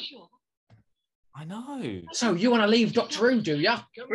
I 1.38 1.44
know. 1.44 2.02
so 2.14 2.34
you 2.34 2.50
want 2.50 2.64
to 2.64 2.68
leave 2.68 2.94
Doctor 2.94 3.30
Who, 3.30 3.42
do 3.42 3.60
ya? 3.60 3.82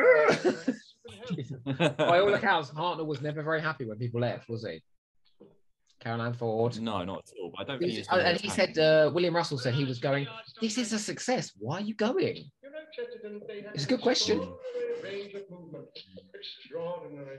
By 1.99 2.21
all 2.21 2.33
accounts, 2.33 2.71
Hartnell 2.71 3.05
was 3.05 3.21
never 3.21 3.43
very 3.43 3.61
happy 3.61 3.85
when 3.85 3.99
people 3.99 4.23
left, 4.23 4.49
was 4.49 4.65
he? 4.67 4.83
Carole 6.01 6.23
Ann 6.23 6.33
Ford. 6.35 6.81
no, 6.81 7.05
not 7.05 7.19
at 7.29 7.33
all. 7.41 7.53
I 7.59 7.65
don't 7.65 7.79
think 7.79 7.91
He- 7.91 7.99
he's 7.99 8.07
oh, 8.11 8.19
and 8.19 8.41
he 8.41 8.49
said, 8.49 8.77
uh, 8.79 9.11
William 9.15 9.35
Russell 9.37 9.59
said 9.59 9.75
he 9.75 9.85
was 9.85 9.99
going, 9.99 10.27
This 10.61 10.79
is 10.79 10.93
a 10.93 10.99
success. 10.99 11.53
Why 11.59 11.79
are 11.79 11.81
you 11.83 11.95
going? 11.95 12.37
You 12.63 12.71
know, 12.71 12.79
Chesterton, 12.95 13.41
they 13.47 13.63
had 13.63 13.75
It's 13.75 13.85
a 13.85 13.89
good 13.89 14.01
question. 14.01 14.39
extraordinary 14.39 15.23
Range 15.23 15.35
of 15.35 15.51
movement. 15.51 15.85
Extraordinary. 16.35 17.39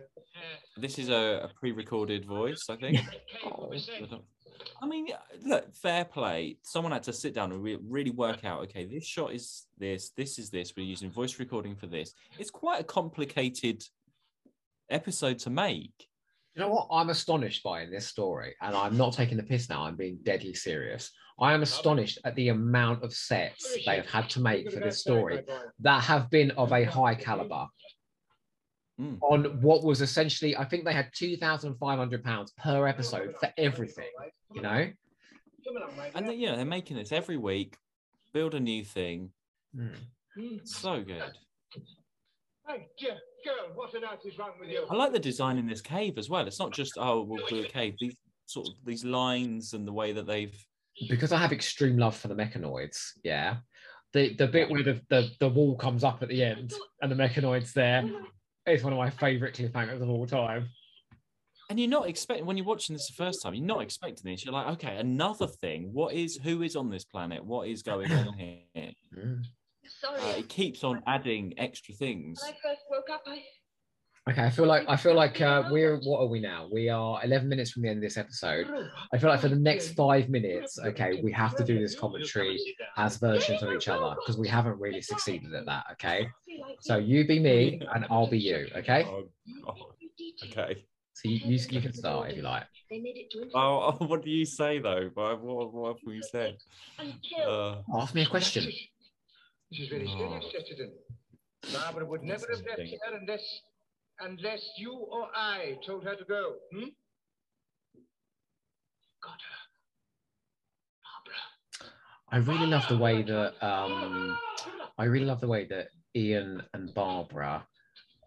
this 0.78 0.98
is 1.00 1.10
a, 1.10 1.42
a 1.50 1.52
pre-recorded 1.60 2.26
voice. 2.26 2.66
I 2.70 2.76
think. 2.76 3.00
Oh. 3.46 3.72
I 4.82 4.88
mean, 4.88 5.08
look, 5.44 5.74
fair 5.76 6.06
play. 6.06 6.58
Someone 6.64 6.92
had 6.92 7.04
to 7.04 7.14
sit 7.14 7.34
down 7.36 7.52
and 7.52 7.62
re- 7.64 7.78
really 7.88 8.12
work 8.12 8.44
out. 8.46 8.62
Okay, 8.64 8.86
this 8.86 9.06
shot 9.06 9.34
is 9.34 9.66
this. 9.78 10.10
This 10.16 10.38
is 10.40 10.50
this. 10.50 10.74
We're 10.76 10.86
using 10.86 11.12
voice 11.12 11.40
recording 11.40 11.76
for 11.76 11.88
this. 11.88 12.14
It's 12.40 12.50
quite 12.52 12.80
a 12.82 12.84
complicated 12.84 13.84
episode 14.90 15.40
to 15.40 15.50
make. 15.50 16.08
You 16.56 16.62
know 16.62 16.70
what? 16.70 16.88
I'm 16.92 17.10
astonished 17.10 17.64
by 17.64 17.82
in 17.82 17.92
this 17.92 18.08
story, 18.08 18.56
and 18.62 18.76
I'm 18.76 18.98
not 18.98 19.14
taking 19.14 19.38
the 19.38 19.44
piss 19.44 19.70
now. 19.70 19.84
I'm 19.84 19.96
being 19.96 20.20
deadly 20.24 20.54
serious. 20.54 21.12
I 21.40 21.54
am 21.54 21.62
astonished 21.62 22.20
at 22.26 22.36
the 22.36 22.50
amount 22.50 23.04
of 23.04 23.14
sets 23.14 23.78
they 23.86 23.96
have 23.96 24.10
had 24.10 24.30
to 24.32 24.42
make 24.42 24.70
for 24.72 24.80
this 24.80 25.00
story 25.00 25.44
that 25.80 26.04
have 26.04 26.30
been 26.30 26.52
of 26.52 26.72
a 26.74 26.84
high 26.84 27.16
caliber. 27.16 27.68
Mm. 29.00 29.18
On 29.22 29.62
what 29.62 29.84
was 29.84 30.02
essentially, 30.02 30.56
I 30.58 30.66
think 30.66 30.84
they 30.84 30.94
had 30.94 31.10
two 31.16 31.38
thousand 31.38 31.76
five 31.76 31.98
hundred 31.98 32.24
pounds 32.24 32.52
per 32.58 32.86
episode 32.86 33.34
for 33.40 33.50
everything. 33.58 34.10
You 34.54 34.62
know, 34.62 34.90
And 36.16 36.28
they, 36.28 36.36
you 36.36 36.48
know, 36.48 36.58
they're 36.58 36.66
making 36.66 36.98
this 36.98 37.12
every 37.12 37.38
week. 37.38 37.78
Build 38.34 38.56
a 38.56 38.60
new 38.60 38.84
thing. 38.84 39.32
Hmm. 39.74 40.58
So 40.66 41.02
good. 41.02 41.32
My 43.46 43.54
dear 43.54 43.64
girl, 43.64 43.76
what 43.76 43.96
on 43.96 44.04
earth 44.04 44.26
is 44.26 44.38
wrong 44.38 44.52
with 44.60 44.70
you? 44.70 44.86
I 44.90 44.96
like 44.96 45.12
the 45.14 45.20
design 45.20 45.58
in 45.58 45.68
this 45.68 45.82
cave 45.82 46.18
as 46.18 46.30
well. 46.30 46.46
It's 46.48 46.60
not 46.60 46.72
just 46.72 46.94
oh, 46.98 47.22
we'll 47.24 47.46
do 47.48 47.64
a 47.64 47.68
cave. 47.68 47.96
These 48.00 48.16
sort 48.46 48.68
of 48.68 48.74
these 48.86 49.06
lines 49.06 49.74
and 49.74 49.88
the 49.88 49.94
way 49.94 50.12
that 50.14 50.28
they've 50.28 50.56
because 51.10 51.32
I 51.32 51.38
have 51.38 51.52
extreme 51.52 51.98
love 51.98 52.16
for 52.16 52.28
the 52.28 52.36
mechanoids. 52.36 52.98
Yeah, 53.24 53.58
the 54.14 54.34
the 54.36 54.48
bit 54.48 54.70
where 54.70 54.84
the, 54.84 55.02
the 55.10 55.30
the 55.40 55.50
wall 55.50 55.76
comes 55.76 56.04
up 56.04 56.22
at 56.22 56.30
the 56.30 56.44
end 56.44 56.74
and 57.02 57.12
the 57.12 57.16
mechanoids 57.16 57.74
there 57.74 58.10
is 58.68 58.84
one 58.84 58.94
of 58.94 59.00
my 59.00 59.10
favourite 59.10 59.56
cliffhangers 59.56 60.02
of 60.02 60.10
all 60.10 60.28
time. 60.28 60.70
and 61.70 61.80
you're 61.80 61.90
not 61.90 62.08
expecting 62.08 62.46
when 62.46 62.58
you're 62.58 62.66
watching 62.66 62.96
this 62.96 63.08
the 63.08 63.14
first 63.14 63.42
time, 63.42 63.54
you're 63.54 63.66
not 63.66 63.82
expecting 63.82 64.30
this. 64.30 64.46
You're 64.46 64.54
like, 64.54 64.68
okay, 64.74 64.98
another 64.98 65.48
thing. 65.48 65.90
What 65.94 66.14
is 66.14 66.38
who 66.44 66.62
is 66.62 66.76
on 66.76 66.90
this 66.90 67.06
planet? 67.06 67.44
What 67.44 67.68
is 67.68 67.82
going 67.82 68.12
on 68.12 68.34
here? 68.38 68.92
Mm. 69.18 69.44
Sorry. 70.00 70.20
Uh, 70.22 70.38
it 70.38 70.50
keeps 70.50 70.84
on 70.84 71.02
adding 71.08 71.54
extra 71.58 71.94
things. 71.94 72.40
when 72.42 72.54
I 72.54 72.58
first 72.62 72.82
woke 72.90 73.10
up, 73.12 73.24
I 73.28 73.44
Okay, 74.30 74.44
I 74.44 74.52
feel 74.52 74.68
like 74.68 74.86
I 74.88 74.98
feel 74.98 75.16
like 75.16 75.42
uh, 75.42 75.64
we're 75.72 75.98
what 75.98 76.20
are 76.20 76.28
we 76.28 76.40
now? 76.40 76.70
We 76.72 76.90
are 76.90 77.20
eleven 77.24 77.50
minutes 77.50 77.72
from 77.72 77.82
the 77.82 77.90
end 77.90 77.98
of 77.98 78.04
this 78.04 78.18
episode. 78.18 78.68
I 79.12 79.18
feel 79.18 79.32
like 79.32 79.42
for 79.42 79.48
the 79.48 79.56
next 79.56 79.94
five 79.94 80.30
minutes, 80.30 80.78
okay, 80.80 81.20
we 81.24 81.32
have 81.32 81.56
to 81.56 81.64
do 81.64 81.80
this 81.80 81.96
commentary 82.00 82.60
as 82.98 83.18
versions 83.18 83.64
of 83.64 83.72
each 83.72 83.88
other 83.88 84.16
because 84.16 84.38
we 84.38 84.48
haven't 84.48 84.80
really 84.80 85.02
succeeded 85.02 85.54
at 85.56 85.66
that. 85.66 85.86
Okay, 85.94 86.28
so 86.82 86.98
you 86.98 87.26
be 87.26 87.40
me 87.40 87.82
and 87.96 88.06
I'll 88.12 88.30
be 88.30 88.38
you. 88.40 88.68
Okay, 88.78 89.04
Oh, 89.06 89.96
Okay. 90.46 90.86
so 91.14 91.28
you 91.28 91.40
you, 91.44 91.60
you 91.72 91.82
can 91.82 91.94
start 91.94 92.30
if 92.30 92.38
you 92.38 92.44
like. 92.44 92.68
They 92.92 93.00
made 93.00 93.18
it 93.18 93.32
to 93.32 93.50
Oh, 93.56 93.98
oh, 94.00 94.06
what 94.06 94.24
do 94.24 94.30
you 94.30 94.46
say 94.46 94.78
though? 94.80 95.10
What, 95.16 95.42
what, 95.42 95.74
what 95.74 95.88
have 95.96 96.02
we 96.06 96.22
said? 96.22 96.58
Uh, 97.44 97.82
Ask 97.96 98.14
me 98.14 98.22
a 98.22 98.28
question. 98.28 98.72
This 99.72 99.80
is 99.82 99.88
very 99.90 100.06
serious, 100.08 100.46
Oh. 100.46 100.52
Chesterton. 100.52 100.92
Barbara 101.74 102.06
would 102.06 102.24
never 102.24 102.46
have 102.50 102.60
left 102.68 102.80
Interesting. 102.80 103.00
here 103.08 103.20
unless, 103.20 103.44
unless 104.20 104.70
you 104.78 104.92
or 104.94 105.30
I 105.34 105.78
told 105.86 106.04
her 106.04 106.16
to 106.16 106.26
go. 106.26 106.56
Hmm? 106.74 106.90
Got 109.24 109.40
her. 109.50 109.60
Barbara. 111.08 111.92
I 112.32 112.38
really 112.38 112.68
love 112.68 112.86
the 112.90 112.98
way 112.98 113.22
that 113.24 113.54
um, 113.66 114.38
I 114.98 115.06
really 115.06 115.26
love 115.26 115.40
the 115.40 115.48
way 115.48 115.66
that 115.68 115.88
Ian 116.16 116.64
and 116.74 116.94
Barbara, 116.94 117.66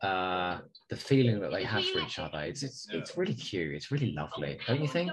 uh, 0.02 0.61
the 0.88 0.96
feeling 0.96 1.40
that 1.40 1.50
they 1.50 1.64
have 1.64 1.85
for 1.85 1.98
each 1.98 2.18
other. 2.18 2.40
It's 2.40 2.62
it's 2.62 2.87
it's 2.90 3.16
really 3.18 3.35
cute. 3.35 3.74
It's 3.74 3.90
really 3.90 4.12
lovely, 4.12 4.59
don't 4.66 4.80
you 4.80 4.88
think? 4.88 5.11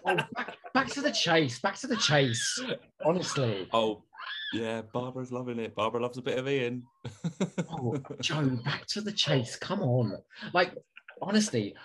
oh, 0.05 0.15
back, 0.35 0.57
back 0.73 0.87
to 0.89 1.01
the 1.01 1.11
chase. 1.11 1.59
Back 1.59 1.77
to 1.77 1.87
the 1.87 1.95
chase. 1.95 2.61
Honestly. 3.05 3.69
Oh, 3.71 4.03
yeah, 4.53 4.81
Barbara's 4.81 5.31
loving 5.31 5.59
it. 5.59 5.73
Barbara 5.75 6.01
loves 6.01 6.17
a 6.17 6.21
bit 6.21 6.37
of 6.37 6.47
Ian. 6.47 6.83
Oh, 7.69 7.95
Joe, 8.21 8.59
back 8.65 8.85
to 8.87 9.01
the 9.01 9.13
chase. 9.13 9.55
Come 9.55 9.81
on. 9.81 10.17
Like, 10.53 10.73
honestly, 11.21 11.75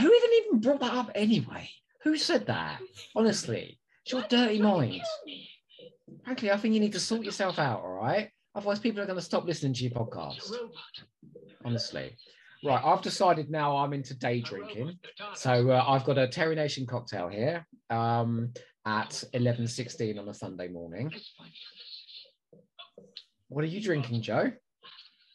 who 0.00 0.14
even 0.14 0.30
even 0.46 0.60
brought 0.60 0.80
that 0.80 0.94
up 0.94 1.10
anyway? 1.14 1.68
Who 2.04 2.16
said 2.16 2.46
that? 2.46 2.80
Honestly, 3.14 3.78
it's 4.02 4.12
your 4.12 4.22
dirty 4.28 4.60
mind. 4.60 5.02
Frankly, 6.24 6.50
I 6.50 6.56
think 6.56 6.74
you 6.74 6.80
need 6.80 6.92
to 6.92 7.00
sort 7.00 7.22
yourself 7.22 7.58
out, 7.58 7.80
all 7.80 7.94
right? 7.94 8.30
Otherwise, 8.54 8.78
people 8.78 9.02
are 9.02 9.06
going 9.06 9.18
to 9.18 9.24
stop 9.24 9.44
listening 9.44 9.74
to 9.74 9.82
your 9.82 9.92
podcast. 9.92 10.52
Honestly. 11.64 12.16
Right, 12.64 12.82
I've 12.82 13.02
decided 13.02 13.50
now 13.50 13.76
I'm 13.76 13.92
into 13.92 14.14
day 14.14 14.40
drinking. 14.40 14.98
So 15.34 15.70
uh, 15.70 15.84
I've 15.86 16.04
got 16.04 16.16
a 16.16 16.26
Terry 16.26 16.54
Nation 16.54 16.86
cocktail 16.86 17.28
here 17.28 17.66
um, 17.90 18.54
at 18.86 19.22
11.16 19.34 20.18
on 20.18 20.28
a 20.28 20.34
Sunday 20.34 20.68
morning. 20.68 21.12
What 23.48 23.64
are 23.64 23.68
you 23.68 23.82
drinking, 23.82 24.22
Joe? 24.22 24.50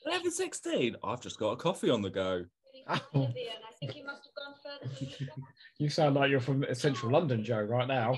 11.16? 0.07 0.95
I've 1.03 1.21
just 1.21 1.37
got 1.37 1.51
a 1.51 1.55
coffee 1.55 1.91
on 1.91 2.01
the 2.01 2.09
go. 2.09 2.45
Oh. 2.91 3.01
Vivian, 3.13 3.53
I 3.69 3.71
think 3.79 3.95
you 3.95 4.03
must 4.03 4.23
have 4.25 4.33
gone 4.33 4.55
further 4.63 4.91
than 4.99 5.07
you 5.07 5.27
thought. 5.27 5.37
You 5.77 5.89
sound 5.89 6.15
like 6.15 6.31
you're 6.31 6.39
from 6.39 6.65
central 6.73 7.11
London, 7.11 7.43
Joe, 7.43 7.61
right 7.61 7.87
now. 7.87 8.17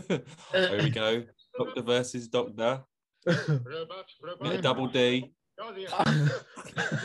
there 0.52 0.82
we 0.82 0.88
go. 0.88 1.24
Doctor 1.58 1.82
versus 1.82 2.28
Doctor. 2.28 2.82
Robot, 3.26 4.06
robot. 4.22 4.52
Yeah, 4.54 4.60
double 4.60 4.88
D. 4.88 5.32
You're 5.58 5.72
the- 5.72 6.42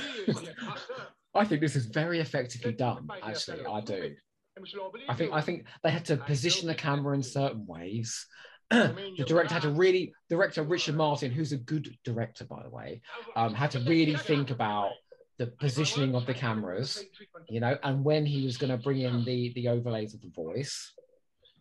He 0.02 0.32
is 0.32 0.36
the 0.42 0.50
imposter. 0.50 0.94
I 1.36 1.46
think 1.46 1.62
this 1.62 1.76
is 1.76 1.86
very 1.86 2.20
effectively 2.20 2.72
done. 2.74 3.08
Actually, 3.22 3.66
I 3.66 3.82
do. 3.82 4.16
And 4.56 4.64
we 4.64 4.68
shall 4.68 4.82
all 4.82 4.92
believe 4.92 5.06
I 5.10 5.14
think. 5.14 5.34
I 5.34 5.42
think 5.42 5.66
they 5.84 5.92
had 5.92 6.06
to 6.06 6.18
position 6.18 6.68
the 6.68 6.74
camera 6.76 7.14
in 7.16 7.22
certain 7.22 7.66
ways. 7.68 8.26
the 8.70 9.24
director 9.26 9.54
had 9.54 9.62
to 9.64 9.70
really 9.70 10.12
director 10.30 10.64
Richard 10.64 10.96
Martin, 10.96 11.32
who's 11.32 11.52
a 11.54 11.58
good 11.58 11.96
director 12.04 12.44
by 12.46 12.64
the 12.64 12.70
way, 12.70 13.02
um, 13.36 13.54
had 13.54 13.72
to 13.72 13.80
really 13.82 14.16
think 14.18 14.50
about 14.50 14.92
the 15.38 15.48
positioning 15.48 16.16
of 16.16 16.26
the 16.26 16.34
cameras, 16.34 17.06
you 17.48 17.60
know, 17.60 17.78
and 17.84 18.04
when 18.04 18.26
he 18.26 18.44
was 18.44 18.58
going 18.58 18.72
to 18.72 18.78
bring 18.78 19.02
in 19.02 19.24
the 19.24 19.54
the 19.54 19.68
overlays 19.68 20.16
of 20.16 20.22
the 20.22 20.30
voice. 20.30 20.94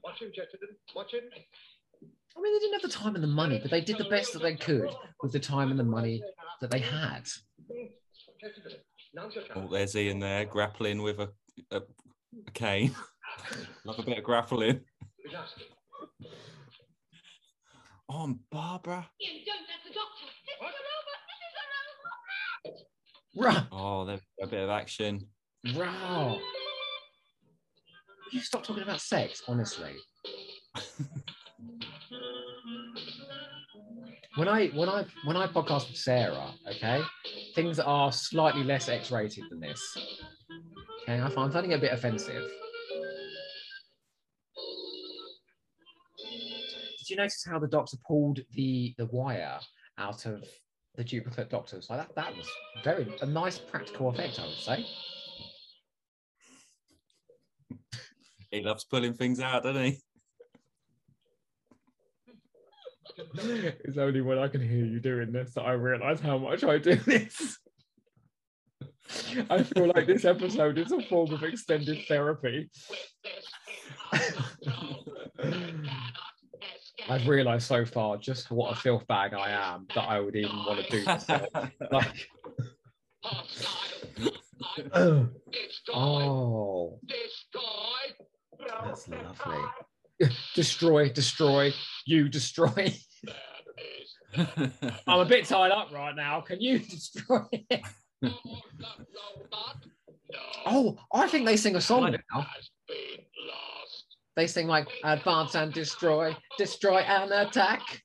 Watch 0.02 0.20
him, 0.22 0.30
Chesterton. 0.34 0.68
Watch 0.94 1.12
him. 1.12 1.24
I 2.36 2.40
mean, 2.42 2.52
they 2.54 2.58
didn't 2.58 2.80
have 2.80 2.90
the 2.90 2.96
time 2.96 3.14
and 3.14 3.24
the 3.24 3.28
money, 3.28 3.58
but 3.60 3.70
they 3.70 3.80
did 3.80 3.98
the 3.98 4.04
best 4.04 4.32
that 4.34 4.42
they 4.42 4.54
could 4.54 4.90
with 5.22 5.32
the 5.32 5.40
time 5.40 5.70
and 5.70 5.78
the 5.80 5.84
money 5.84 6.22
that 6.60 6.70
they 6.70 6.78
had. 6.80 7.26
Chesterton, 8.40 8.78
now's 9.14 9.34
your 9.34 9.44
Oh, 9.54 9.68
there's 9.70 9.96
Ian 9.96 10.18
there 10.18 10.44
grappling 10.44 11.00
with 11.02 11.18
a, 11.20 11.30
a, 11.70 11.78
a 12.46 12.50
cane. 12.52 12.94
Love 13.84 13.98
a 13.98 14.02
bit 14.02 14.18
of 14.18 14.24
grappling. 14.24 14.80
Oh, 18.08 18.24
and 18.24 18.38
Barbara. 18.50 19.08
Ian, 19.20 19.42
don't 19.46 19.56
let 19.66 19.82
the 19.84 19.92
doctor. 19.94 20.26
This 20.46 20.56
What? 20.60 20.70
is 20.70 20.76
a 20.76 20.84
robot. 20.92 21.20
This 22.62 23.50
is 23.50 23.58
a. 23.58 23.70
Rah, 23.72 23.78
Oh, 23.78 24.04
there's 24.04 24.20
a 24.42 24.46
bit 24.46 24.60
of 24.62 24.70
action. 24.70 25.26
rah. 25.74 26.32
Will 26.34 26.40
You 28.32 28.40
stop 28.40 28.62
talking 28.64 28.82
about 28.82 29.00
sex, 29.00 29.42
honestly. 29.48 29.92
when 34.36 34.48
I 34.48 34.68
when 34.68 34.88
I 34.88 35.04
when 35.24 35.36
I 35.36 35.46
podcast 35.46 35.88
with 35.88 35.96
Sarah, 35.96 36.52
okay, 36.68 37.02
things 37.54 37.80
are 37.80 38.12
slightly 38.12 38.62
less 38.62 38.88
X-rated 38.88 39.44
than 39.50 39.60
this. 39.60 39.96
Okay, 41.02 41.20
I 41.20 41.28
find 41.30 41.54
it 41.54 41.74
a 41.74 41.78
bit 41.78 41.92
offensive. 41.92 42.42
Did 46.98 47.10
you 47.10 47.16
notice 47.16 47.44
how 47.48 47.58
the 47.58 47.68
doctor 47.68 47.96
pulled 48.06 48.40
the 48.52 48.94
the 48.98 49.06
wire 49.06 49.58
out 49.98 50.26
of 50.26 50.44
the 50.96 51.04
duplicate 51.04 51.48
doctors? 51.48 51.88
Like 51.88 52.00
that, 52.00 52.14
that 52.14 52.36
was 52.36 52.48
very 52.84 53.12
a 53.22 53.26
nice 53.26 53.58
practical 53.58 54.10
effect, 54.10 54.38
I 54.38 54.46
would 54.46 54.54
say. 54.54 54.86
He 58.50 58.62
loves 58.62 58.84
pulling 58.84 59.14
things 59.14 59.40
out, 59.40 59.62
doesn't 59.64 59.82
he? 59.82 59.98
It's 63.18 63.98
only 63.98 64.20
when 64.20 64.38
I 64.38 64.48
can 64.48 64.60
hear 64.60 64.84
you 64.84 65.00
doing 65.00 65.32
this 65.32 65.54
that 65.54 65.62
I 65.62 65.72
realise 65.72 66.20
how 66.20 66.38
much 66.38 66.64
I 66.64 66.78
do 66.78 66.96
this. 66.96 67.58
I 69.50 69.62
feel 69.62 69.92
like 69.94 70.06
this 70.06 70.24
episode 70.24 70.78
is 70.78 70.92
a 70.92 71.00
form 71.02 71.32
of 71.32 71.42
extended 71.44 72.04
therapy. 72.08 72.70
I've 77.08 77.28
realised 77.28 77.68
so 77.68 77.84
far 77.84 78.16
just 78.16 78.50
what 78.50 78.72
a 78.72 78.76
filth 78.76 79.06
bag 79.06 79.32
I 79.32 79.50
am 79.50 79.86
that 79.94 80.02
I 80.02 80.18
would 80.18 80.34
even 80.34 80.56
want 80.66 80.84
to 80.84 80.90
do 80.90 81.04
this. 81.04 81.28
Like, 81.92 82.28
oh, 85.92 86.98
that's 88.84 89.08
lovely. 89.08 89.58
Destroy, 90.54 91.10
destroy, 91.10 91.74
you 92.06 92.30
destroy. 92.30 92.90
I'm 95.06 95.20
a 95.20 95.24
bit 95.24 95.46
tied 95.46 95.70
up 95.70 95.92
right 95.92 96.14
now. 96.14 96.40
Can 96.40 96.60
you 96.60 96.78
destroy 96.90 97.40
it? 97.52 97.82
Oh, 100.66 100.96
I 101.12 101.28
think 101.28 101.46
they 101.46 101.56
sing 101.56 101.76
a 101.76 101.80
song 101.80 102.16
now. 102.32 102.46
They 104.34 104.46
sing 104.46 104.66
like 104.66 104.88
advance 105.02 105.54
and 105.54 105.72
destroy, 105.72 106.36
destroy 106.58 106.98
and 106.98 107.30
attack. 107.32 108.02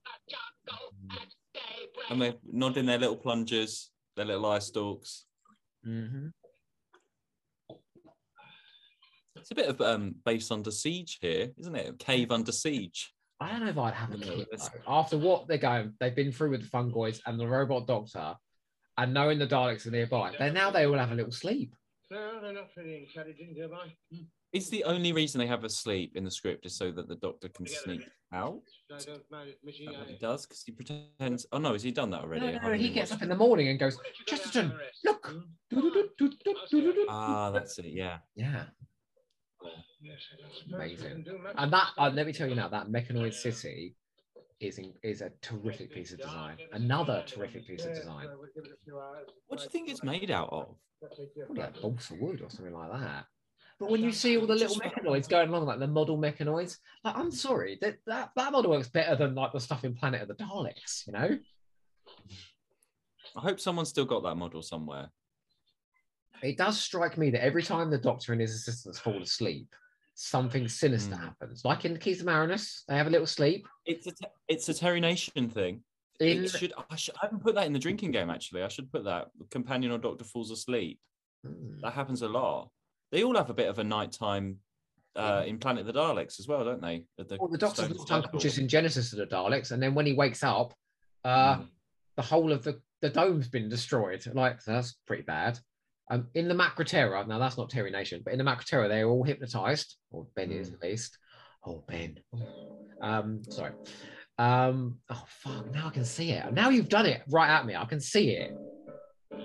and 2.09 2.21
they're 2.21 2.35
nodding 2.49 2.85
their 2.85 2.99
little 2.99 3.17
plungers, 3.17 3.89
their 4.15 4.25
little 4.25 4.45
eye 4.45 4.59
stalks. 4.59 5.25
Mm-hmm. 5.85 6.27
It's 9.35 9.51
a 9.51 9.55
bit 9.55 9.67
of 9.67 9.81
um, 9.81 10.15
base 10.23 10.51
under 10.51 10.71
siege 10.71 11.17
here, 11.19 11.49
isn't 11.57 11.75
it? 11.75 11.99
Cave 11.99 12.31
under 12.31 12.51
siege. 12.51 13.11
I 13.41 13.49
don't 13.49 13.61
know 13.61 13.69
if 13.69 13.77
I'd 13.77 13.93
have 13.95 14.11
a 14.11 14.17
No, 14.17 14.25
kid 14.35 14.47
though. 14.51 14.67
after 14.87 15.17
what 15.17 15.47
they're 15.47 15.57
going. 15.57 15.93
They've 15.99 16.15
been 16.15 16.31
through 16.31 16.51
with 16.51 16.61
the 16.61 16.69
fungoids 16.69 17.19
and 17.25 17.39
the 17.39 17.47
robot 17.47 17.87
doctor, 17.87 18.35
and 18.97 19.13
knowing 19.13 19.39
the 19.39 19.47
Daleks 19.47 19.87
are 19.87 19.91
nearby. 19.91 20.31
Then 20.37 20.53
now 20.53 20.69
they 20.69 20.85
all 20.85 20.93
have 20.97 21.11
a 21.11 21.15
little 21.15 21.31
sleep. 21.31 21.73
No, 22.11 22.39
they're 22.39 22.53
not 22.53 22.67
very 22.75 23.07
intelligent, 23.07 23.57
am 23.57 23.73
I? 23.73 23.95
Is 24.53 24.69
the 24.69 24.83
only 24.83 25.11
reason 25.13 25.39
they 25.39 25.47
have 25.47 25.63
a 25.63 25.69
sleep 25.69 26.15
in 26.15 26.23
the 26.23 26.29
script 26.29 26.65
is 26.65 26.75
so 26.75 26.91
that 26.91 27.07
the 27.07 27.15
doctor 27.15 27.47
can 27.49 27.65
Together. 27.65 27.83
sneak 27.85 28.07
out? 28.33 28.61
I 28.93 28.97
don't 28.99 29.31
mind 29.31 29.49
admitting 29.57 29.87
Is 29.87 29.93
that 29.93 29.99
what 29.99 30.09
he 30.09 30.17
does 30.17 30.45
because 30.45 30.61
he 30.63 30.71
pretends. 30.73 31.45
Oh 31.51 31.57
no, 31.57 31.71
has 31.73 31.81
he 31.81 31.91
done 31.91 32.09
that 32.11 32.21
already? 32.21 32.45
No, 32.51 32.59
I 32.61 32.67
no, 32.67 32.73
he 32.73 32.89
gets 32.89 33.11
up 33.11 33.21
in 33.23 33.29
the 33.29 33.35
morning 33.35 33.69
and 33.69 33.79
goes, 33.79 33.95
Why 33.97 34.03
don't 34.03 34.19
you 34.19 34.25
go 34.25 34.37
Chesterton, 34.37 34.69
down 34.69 34.71
and 34.71 34.79
rest, 34.79 34.99
look. 35.05 35.25
hmm? 35.25 37.05
Ah, 37.09 37.49
that's 37.51 37.79
it. 37.79 37.85
Yeah. 37.87 38.17
Yeah, 38.35 38.65
Amazing. 40.73 41.09
can 41.09 41.23
do 41.23 41.37
much. 41.37 41.53
and 41.57 41.73
that 41.73 41.89
uh, 41.97 42.09
let 42.13 42.25
me 42.25 42.33
tell 42.33 42.47
you 42.47 42.55
now 42.55 42.67
that 42.67 42.87
Mechanoid 42.89 43.33
City 43.33 43.95
is 44.59 44.77
in, 44.77 44.93
is 45.03 45.21
a 45.21 45.31
terrific 45.41 45.91
piece 45.91 46.11
of 46.11 46.19
design. 46.19 46.57
Another 46.71 47.23
terrific 47.25 47.67
piece 47.67 47.85
of 47.85 47.93
design. 47.93 48.27
well, 48.27 48.37
we'll 48.39 48.49
give 48.55 48.65
it 48.65 48.77
a 48.79 48.83
few 48.83 48.99
hours. 48.99 49.27
What 49.47 49.59
do 49.59 49.63
you 49.63 49.69
think 49.69 49.89
it's 49.89 50.03
made 50.03 50.31
out 50.31 50.49
of? 50.51 50.75
That's 51.01 51.19
it, 51.19 51.31
yeah. 51.35 51.45
Probably 51.45 51.63
like 51.63 51.81
balsa 51.81 52.13
wood 52.19 52.41
or 52.41 52.49
something 52.49 52.73
like 52.73 52.91
that. 52.91 53.25
But 53.79 53.89
when 53.89 54.03
you 54.03 54.11
see 54.11 54.37
all 54.37 54.45
the 54.45 54.53
little 54.53 54.75
mechanoids 54.75 55.27
going 55.27 55.49
along, 55.49 55.65
like 55.65 55.79
the 55.79 55.87
model 55.87 56.15
mechanoids, 56.15 56.77
like 57.03 57.17
I'm 57.17 57.31
sorry, 57.31 57.79
that, 57.81 57.97
that 58.05 58.29
that 58.35 58.51
model 58.51 58.69
works 58.69 58.89
better 58.89 59.15
than 59.15 59.33
like 59.33 59.53
the 59.53 59.59
stuff 59.59 59.83
in 59.83 59.95
Planet 59.95 60.21
of 60.21 60.27
the 60.27 60.35
Daleks, 60.35 61.07
you 61.07 61.13
know? 61.13 61.39
I 63.35 63.39
hope 63.39 63.59
someone's 63.59 63.89
still 63.89 64.05
got 64.05 64.21
that 64.23 64.35
model 64.35 64.61
somewhere. 64.61 65.09
It 66.41 66.57
does 66.57 66.79
strike 66.81 67.17
me 67.17 67.29
that 67.31 67.43
every 67.43 67.63
time 67.63 67.89
the 67.89 67.97
Doctor 67.97 68.31
and 68.31 68.41
his 68.41 68.53
assistants 68.53 68.99
fall 68.99 69.21
asleep, 69.21 69.67
something 70.15 70.67
sinister 70.67 71.15
Mm. 71.15 71.19
happens. 71.19 71.63
Like 71.65 71.85
in 71.85 71.93
the 71.93 71.99
Keys 71.99 72.19
of 72.21 72.25
Marinus, 72.25 72.83
they 72.87 72.95
have 72.97 73.07
a 73.07 73.09
little 73.09 73.27
sleep. 73.27 73.67
It's 73.85 74.07
a 74.07 74.11
te- 74.11 74.27
it's 74.47 74.67
a 74.69 74.73
Terry 74.73 74.99
Nation 74.99 75.49
thing. 75.49 75.83
In 76.19 76.43
It 76.43 76.49
should 76.51 76.73
I, 76.89 76.95
should 76.95 77.15
I 77.15 77.25
haven't 77.25 77.41
put 77.43 77.55
that 77.55 77.65
in 77.65 77.73
the 77.73 77.79
drinking 77.79 78.11
game 78.11 78.29
actually. 78.29 78.61
I 78.63 78.67
should 78.67 78.91
put 78.91 79.03
that. 79.05 79.29
Companion 79.49 79.91
or 79.91 79.97
Doctor 79.97 80.23
falls 80.23 80.51
asleep. 80.51 80.99
Mm. 81.45 81.81
That 81.81 81.93
happens 81.93 82.21
a 82.21 82.27
lot. 82.27 82.69
They 83.11 83.23
all 83.23 83.35
have 83.35 83.49
a 83.49 83.53
bit 83.55 83.69
of 83.69 83.79
a 83.79 83.83
nighttime 83.83 84.59
uh, 85.15 85.43
in 85.45 85.57
Planet 85.57 85.85
of 85.85 85.93
the 85.93 85.99
Daleks 85.99 86.39
as 86.39 86.47
well, 86.47 86.63
don't 86.63 86.81
they? 86.81 87.03
At 87.19 87.29
well, 87.39 87.49
the 87.49 87.57
Doctor's 87.57 87.89
not 87.89 88.11
unconscious 88.11 88.57
in 88.57 88.67
Genesis 88.69 89.11
of 89.11 89.19
the 89.19 89.25
Daleks, 89.25 89.71
and 89.71 89.81
then 89.83 89.93
when 89.93 90.05
he 90.05 90.13
wakes 90.13 90.41
up, 90.43 90.73
uh, 91.25 91.57
Mm. 91.57 91.67
the 92.15 92.21
whole 92.21 92.51
of 92.53 92.63
the, 92.63 92.79
the 93.01 93.09
dome's 93.09 93.49
been 93.49 93.67
destroyed. 93.67 94.25
Like 94.33 94.63
that's 94.63 94.93
pretty 95.07 95.23
bad. 95.23 95.59
Um, 96.11 96.27
in 96.35 96.49
the 96.49 96.53
Macra 96.53 96.85
Terror, 96.85 97.23
now 97.25 97.39
that's 97.39 97.57
not 97.57 97.69
Terry 97.69 97.89
Nation, 97.89 98.21
but 98.23 98.33
in 98.33 98.37
the 98.37 98.43
Macra 98.43 98.65
Terror, 98.65 98.87
they're 98.89 99.07
all 99.07 99.23
hypnotized, 99.23 99.95
or 100.11 100.27
Ben 100.35 100.51
is 100.51 100.69
Mm. 100.69 100.73
at 100.73 100.81
least. 100.81 101.17
Oh, 101.65 101.83
Ben. 101.87 102.19
Um, 103.01 103.41
sorry. 103.49 103.71
Um, 104.37 104.99
oh 105.09 105.23
fuck, 105.27 105.71
now 105.71 105.87
I 105.87 105.91
can 105.91 106.03
see 106.03 106.31
it. 106.31 106.51
Now 106.53 106.69
you've 106.69 106.89
done 106.89 107.05
it 107.05 107.21
right 107.29 107.49
at 107.49 107.65
me. 107.65 107.75
I 107.75 107.85
can 107.85 108.01
see 108.01 108.31
it. 108.31 108.51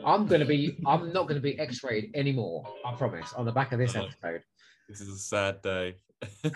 I'm 0.05 0.27
gonna 0.27 0.45
be 0.45 0.79
I'm 0.87 1.13
not 1.13 1.29
gonna 1.29 1.41
be 1.41 1.59
X-rayed 1.59 2.11
anymore, 2.15 2.65
I 2.85 2.95
promise, 2.95 3.33
on 3.35 3.45
the 3.45 3.53
back 3.53 3.73
of 3.73 3.79
this 3.79 3.95
Uh-huh. 3.95 4.07
episode. 4.07 4.43
This 4.89 5.01
is 5.01 5.09
a 5.09 5.19
sad 5.19 5.63
day. 5.63 5.95
Where's 6.43 6.53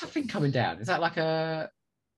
that 0.00 0.10
thing 0.10 0.28
coming 0.28 0.50
down? 0.52 0.78
Is 0.80 0.86
that 0.86 1.00
like 1.00 1.16
a 1.16 1.68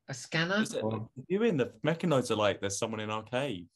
a 0.08 0.14
scanner? 0.14 0.62
It- 0.62 0.82
you 1.28 1.42
in 1.42 1.56
the 1.56 1.72
mechanoids 1.84 2.30
are 2.30 2.36
like 2.36 2.60
there's 2.60 2.78
someone 2.78 3.00
in 3.00 3.10
our 3.10 3.22
cave. 3.22 3.66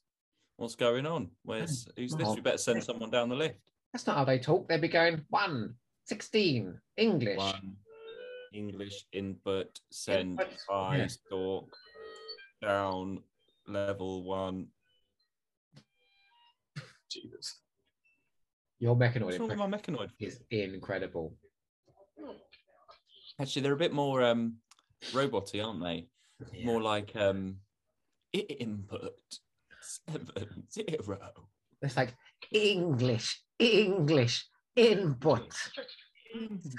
What's 0.61 0.75
going 0.75 1.07
on? 1.07 1.31
Where's 1.43 1.89
who's 1.97 2.13
this? 2.15 2.29
We 2.35 2.43
better 2.43 2.59
send 2.59 2.85
someone 2.85 3.09
down 3.11 3.31
the 3.31 3.35
lift. 3.35 3.55
That's 3.95 4.07
not 4.07 4.19
how 4.19 4.25
they 4.27 4.39
talk. 4.39 4.69
They'd 4.69 4.83
be 4.83 4.89
going 4.89 5.23
one, 5.31 5.73
16, 6.05 6.79
English. 6.99 7.39
One 7.39 7.77
English 8.53 9.07
input 9.11 9.81
send 9.91 10.39
Input, 10.39 10.49
I 10.71 10.97
yeah. 10.99 11.07
stalk 11.07 11.75
down 12.61 13.23
level 13.67 14.23
one. 14.23 14.67
Jesus. 17.11 17.61
Your 18.81 18.95
mechanoid 18.97 19.23
What's 19.25 19.39
wrong 19.39 19.49
with 19.49 19.59
impression 19.59 19.95
my 19.95 20.05
mechanoid? 20.05 20.11
is 20.21 20.41
incredible. 20.51 21.37
Actually, 23.41 23.63
they're 23.63 23.73
a 23.73 23.79
bit 23.79 23.95
more 23.95 24.23
um 24.23 24.57
roboty, 25.13 25.65
aren't 25.65 25.83
they? 25.83 26.07
Yeah. 26.53 26.67
More 26.67 26.83
like 26.83 27.17
um 27.17 27.57
i- 28.35 28.41
input 28.61 29.15
seven 30.07 30.65
zero. 30.73 31.19
It's 31.83 31.97
like 31.97 32.15
English, 32.53 33.43
English, 33.59 34.47
input, 34.77 35.53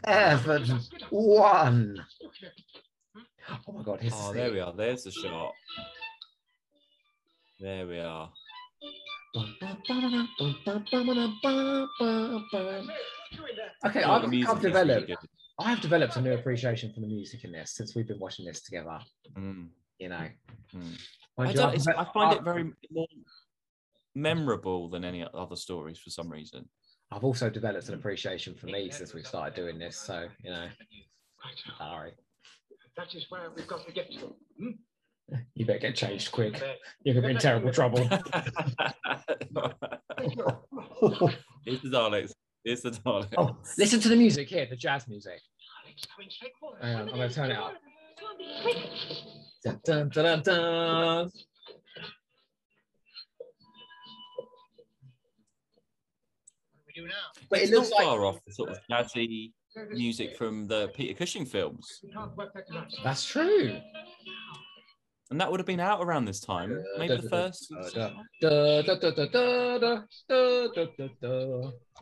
seven, 0.06 0.80
one. 1.10 2.06
Oh 3.68 3.74
my 3.74 3.84
god, 3.84 4.00
Oh, 4.14 4.34
there 4.34 4.52
we 4.52 4.60
are. 4.60 4.74
There's 4.74 5.04
the 5.04 5.12
shot. 5.12 5.52
There 7.60 7.88
we 7.88 8.00
are. 8.00 8.32
Okay, 13.86 14.04
I've, 14.04 14.24
I've 14.50 14.62
developed. 14.62 15.12
I've 15.60 15.82
developed 15.82 16.16
a 16.16 16.22
new 16.22 16.34
appreciation 16.34 16.92
for 16.94 17.02
the 17.02 17.08
music 17.08 17.44
in 17.44 17.52
this 17.52 17.72
since 17.76 17.96
we've 17.96 18.08
been 18.08 18.20
watching 18.20 18.46
this 18.46 18.62
together. 18.62 19.00
Mm, 19.38 19.68
You 20.00 20.10
know, 20.10 20.28
mm. 20.76 21.02
Mind 21.38 21.52
I, 21.52 21.54
don't, 21.54 21.70
I've 21.70 21.76
it's, 21.76 21.88
I 21.88 22.06
find 22.14 22.34
I- 22.34 22.36
it 22.36 22.44
very 22.44 22.72
more 22.92 23.08
memorable 24.16 24.90
than 24.90 25.06
any 25.06 25.26
other 25.34 25.56
stories 25.56 25.98
for 26.00 26.10
some 26.10 26.30
reason. 26.30 26.68
I've 27.12 27.24
also 27.24 27.50
developed 27.50 27.90
an 27.90 27.96
appreciation 27.96 28.56
for 28.56 28.68
me 28.68 28.90
since 28.90 29.14
we've 29.14 29.28
started 29.28 29.54
doing 29.54 29.78
this. 29.78 29.98
So 29.98 30.28
you 30.44 30.52
know, 30.52 30.68
sorry, 31.78 32.14
that 32.98 33.14
is 33.16 33.26
where 33.30 33.50
we've 33.56 33.68
got 33.68 33.86
to 33.86 33.92
get 33.92 34.12
to. 34.14 34.36
Hmm? 34.60 34.70
you 35.56 35.66
better 35.66 35.80
get 35.80 35.96
changed 35.96 36.32
quick. 36.32 36.62
You're 37.04 37.16
gonna 37.16 37.28
be 37.28 37.34
in 37.34 37.40
terrible 37.40 37.72
trouble. 37.72 38.04
Here's 41.66 41.82
the 41.82 41.90
Daleks. 41.90 42.34
Here's 42.64 42.82
the 42.82 42.92
Daleks. 42.92 43.34
oh, 43.38 43.58
listen 43.78 44.00
to 44.02 44.10
the 44.10 44.16
music 44.16 44.48
here, 44.48 44.66
the 44.70 44.76
jazz 44.76 45.08
music. 45.08 45.40
Alex, 45.86 46.04
going 46.18 46.30
straight 46.30 46.54
for. 46.60 46.78
Hang 46.82 46.96
on, 46.96 47.02
I'm 47.10 47.16
gonna 47.16 47.30
turn 47.30 47.52
it 47.52 47.58
up. 47.58 47.76
Dun, 49.64 49.80
dun, 49.86 50.10
dun, 50.10 50.24
dun, 50.26 50.42
dun. 50.44 51.32
now. 57.08 57.44
But 57.50 57.62
it 57.62 57.70
looks 57.70 57.90
not 57.90 58.00
like... 58.00 58.20
off 58.20 58.40
the 58.46 58.54
sort 58.54 58.70
of 58.70 58.80
jazzy 58.90 59.52
music 59.92 60.36
from 60.38 60.68
the 60.68 60.90
Peter 60.96 61.14
Cushing 61.14 61.46
films. 61.46 62.02
That's 63.04 63.26
true. 63.26 63.78
And 65.30 65.40
that 65.40 65.50
would 65.50 65.60
have 65.60 65.68
been 65.68 65.80
out 65.80 66.02
around 66.02 66.26
this 66.26 66.42
time, 66.42 66.84
maybe 66.98 67.16
the 67.16 67.30
first. 67.30 67.74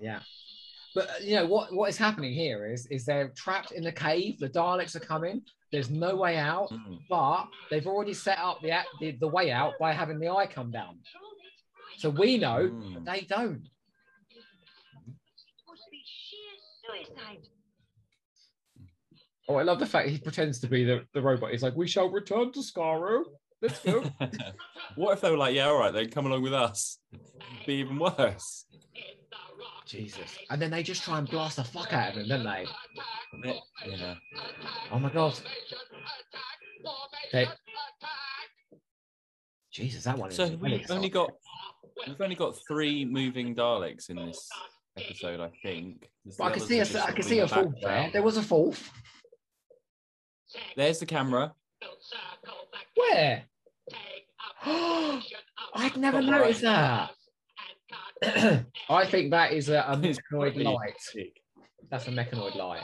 Yeah. 0.01 0.19
But 0.95 1.09
uh, 1.09 1.13
you 1.21 1.35
know 1.35 1.45
what? 1.45 1.73
What 1.73 1.89
is 1.89 1.97
happening 1.97 2.33
here 2.33 2.65
is 2.65 2.87
is 2.87 3.05
they're 3.05 3.29
trapped 3.35 3.71
in 3.71 3.83
the 3.83 3.91
cave. 3.91 4.39
The 4.39 4.49
Daleks 4.49 4.95
are 4.95 4.99
coming. 4.99 5.41
There's 5.71 5.89
no 5.89 6.15
way 6.15 6.37
out, 6.37 6.69
Mm. 6.71 6.99
but 7.09 7.45
they've 7.69 7.85
already 7.85 8.13
set 8.13 8.39
up 8.39 8.61
the 8.61 8.71
the, 8.99 9.11
the 9.19 9.27
way 9.27 9.51
out 9.51 9.73
by 9.79 9.93
having 9.93 10.19
the 10.19 10.29
eye 10.29 10.47
come 10.47 10.71
down. 10.71 10.97
So 11.97 12.09
we 12.09 12.37
know 12.37 12.69
Mm. 12.71 13.05
they 13.05 13.21
don't. 13.21 13.67
Supposed 15.61 15.83
to 15.85 15.91
be 15.91 16.01
sheer 16.05 17.05
suicide. 17.05 17.47
Oh, 19.47 19.55
I 19.55 19.63
love 19.63 19.79
the 19.79 19.85
fact 19.85 20.09
he 20.09 20.17
pretends 20.19 20.59
to 20.59 20.67
be 20.67 20.83
the, 20.83 21.05
the 21.13 21.21
robot. 21.21 21.51
He's 21.51 21.63
like, 21.63 21.75
"We 21.75 21.87
shall 21.87 22.09
return 22.09 22.51
to 22.53 22.59
Skaro." 22.61 23.23
Let's 23.61 23.79
go. 23.83 24.03
what 24.95 25.13
if 25.13 25.21
they 25.21 25.29
were 25.29 25.37
like, 25.37 25.53
yeah, 25.53 25.67
all 25.67 25.77
right, 25.79 25.91
then 25.93 26.09
come 26.09 26.25
along 26.25 26.43
with 26.43 26.53
us? 26.53 26.97
Be 27.65 27.73
even 27.75 27.99
worse. 27.99 28.65
Jesus. 29.89 30.37
And 30.51 30.61
then 30.61 30.69
they 30.69 30.83
just 30.83 31.03
try 31.03 31.17
and 31.17 31.27
blast 31.27 31.55
the 31.55 31.63
fuck 31.63 31.91
out 31.93 32.09
of 32.11 32.17
him, 32.17 32.27
don't 32.27 32.43
they? 32.43 32.65
Yeah. 33.87 34.15
Oh 34.91 34.99
my 34.99 35.09
god. 35.09 35.33
They... 37.33 37.47
Jesus, 39.71 40.03
that 40.03 40.17
one 40.17 40.29
is 40.29 40.35
So 40.35 40.47
we've 40.61 40.91
only 40.91 41.09
got 41.09 41.31
we've 42.07 42.21
only 42.21 42.35
got 42.35 42.55
three 42.67 43.03
moving 43.03 43.55
Daleks 43.55 44.11
in 44.11 44.17
this 44.17 44.47
episode, 44.95 45.39
I 45.39 45.49
think. 45.63 46.07
There's 46.23 46.37
the 46.37 46.43
But 46.43 46.51
I 46.51 46.51
can 46.51 46.61
see 46.61 46.79
a, 46.79 47.03
I 47.03 47.11
can 47.11 47.23
see 47.23 47.39
a 47.39 47.47
fourth 47.47 47.75
there. 47.81 48.09
There 48.13 48.21
was 48.21 48.37
a 48.37 48.43
fourth. 48.43 48.91
There's 50.75 50.99
the 50.99 51.07
camera. 51.07 51.53
Where? 52.95 53.43
I'd 54.65 55.97
never 55.97 56.21
noticed 56.21 56.61
that. 56.61 57.11
I 58.89 59.05
think 59.05 59.31
that 59.31 59.53
is 59.53 59.69
a, 59.69 59.79
a 59.87 59.95
mechanoid 59.97 60.61
light. 60.63 60.93
That's 61.89 62.07
a 62.07 62.11
mechanoid 62.11 62.55
light. 62.55 62.83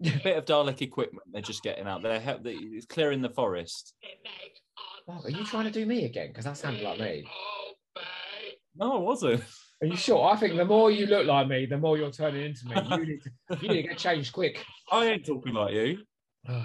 bit 0.00 0.36
of 0.36 0.44
Dalek 0.44 0.82
equipment 0.82 1.22
they're 1.32 1.42
just 1.42 1.62
getting 1.62 1.86
out 1.86 2.02
there. 2.02 2.18
Help- 2.20 2.42
they- 2.42 2.54
It's 2.54 2.86
clearing 2.86 3.22
the 3.22 3.30
forest. 3.30 3.94
Oh, 5.08 5.20
are 5.24 5.30
you 5.30 5.44
trying 5.44 5.64
to 5.64 5.70
do 5.70 5.86
me 5.86 6.04
again? 6.04 6.28
Because 6.28 6.44
that 6.44 6.56
sounded 6.56 6.82
like 6.82 6.98
me. 6.98 7.24
No, 8.76 8.96
I 8.96 8.98
wasn't. 9.00 9.42
Are 9.82 9.86
you 9.86 9.96
sure? 9.96 10.24
I 10.30 10.36
think 10.36 10.56
the 10.56 10.64
more 10.64 10.90
you 10.90 11.06
look 11.06 11.26
like 11.26 11.48
me, 11.48 11.66
the 11.66 11.76
more 11.76 11.98
you're 11.98 12.10
turning 12.10 12.44
into 12.46 12.66
me. 12.68 12.74
You 12.88 13.04
need 13.06 13.20
to, 13.22 13.30
you 13.60 13.68
need 13.68 13.82
to 13.82 13.88
get 13.88 13.98
changed 13.98 14.32
quick. 14.32 14.64
I 14.92 15.06
ain't 15.06 15.26
talking 15.26 15.52
like 15.54 15.74
you. 15.74 15.98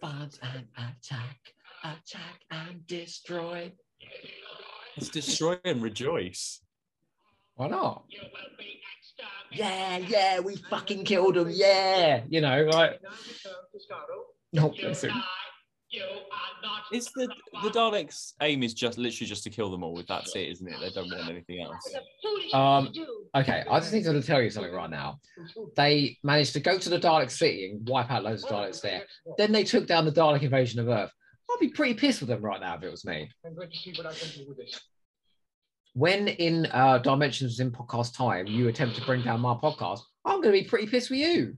Funds 0.00 0.38
and 0.42 0.66
attack, 0.76 1.38
attack 1.82 2.40
and 2.50 2.86
destroy. 2.86 3.72
Let's 4.96 5.08
destroy 5.08 5.58
and 5.64 5.82
rejoice. 5.82 6.60
Why 7.56 7.68
not? 7.68 8.04
Yeah, 9.52 9.98
yeah, 9.98 10.40
we 10.40 10.56
fucking 10.56 11.04
killed 11.04 11.36
him. 11.36 11.48
Yeah, 11.52 12.22
you 12.28 12.40
know, 12.40 12.64
like. 12.72 13.00
No, 14.52 14.72
listen. 14.82 15.10
Is 16.92 17.06
the 17.14 17.28
the 17.62 17.70
Daleks' 17.70 18.32
aim 18.40 18.62
is 18.64 18.74
just 18.74 18.98
literally 18.98 19.28
just 19.28 19.44
to 19.44 19.50
kill 19.50 19.70
them 19.70 19.84
all? 19.84 20.02
That's 20.08 20.34
it, 20.34 20.48
isn't 20.48 20.66
it? 20.66 20.80
They 20.80 20.90
don't 20.90 21.08
want 21.10 21.28
anything 21.30 21.62
else. 21.62 21.94
Um, 22.52 22.92
Okay, 23.36 23.64
I 23.68 23.80
just 23.80 23.92
need 23.92 24.04
to 24.04 24.22
tell 24.22 24.40
you 24.42 24.50
something 24.50 24.72
right 24.72 24.90
now. 24.90 25.18
They 25.76 26.18
managed 26.22 26.52
to 26.54 26.60
go 26.60 26.78
to 26.78 26.88
the 26.88 26.98
Dalek 26.98 27.30
city 27.30 27.70
and 27.70 27.88
wipe 27.88 28.10
out 28.10 28.22
loads 28.24 28.44
of 28.44 28.50
Daleks 28.50 28.80
there. 28.80 29.02
Then 29.38 29.50
they 29.52 29.64
took 29.64 29.86
down 29.86 30.04
the 30.04 30.12
Dalek 30.12 30.42
invasion 30.42 30.78
of 30.80 30.88
Earth. 30.88 31.12
I'd 31.50 31.60
be 31.60 31.68
pretty 31.68 31.94
pissed 31.94 32.20
with 32.20 32.28
them 32.28 32.42
right 32.42 32.60
now 32.60 32.74
if 32.76 32.82
it 32.82 32.90
was 32.90 33.04
me. 33.04 33.30
I'm 33.44 33.54
going 33.54 33.70
to 33.70 33.76
see 33.76 33.92
what 33.96 34.06
I 34.06 34.12
can 34.12 34.28
do 34.36 34.48
with 34.48 34.56
this. 34.56 34.80
When 35.94 36.26
in 36.26 36.66
uh, 36.66 36.98
Dimensions 36.98 37.60
in 37.60 37.70
podcast 37.70 38.16
time, 38.16 38.46
you 38.46 38.68
attempt 38.68 38.96
to 38.96 39.04
bring 39.04 39.22
down 39.22 39.40
my 39.40 39.54
podcast, 39.54 40.00
I'm 40.24 40.40
going 40.40 40.54
to 40.54 40.62
be 40.62 40.68
pretty 40.68 40.86
pissed 40.86 41.10
with 41.10 41.20
you. 41.20 41.56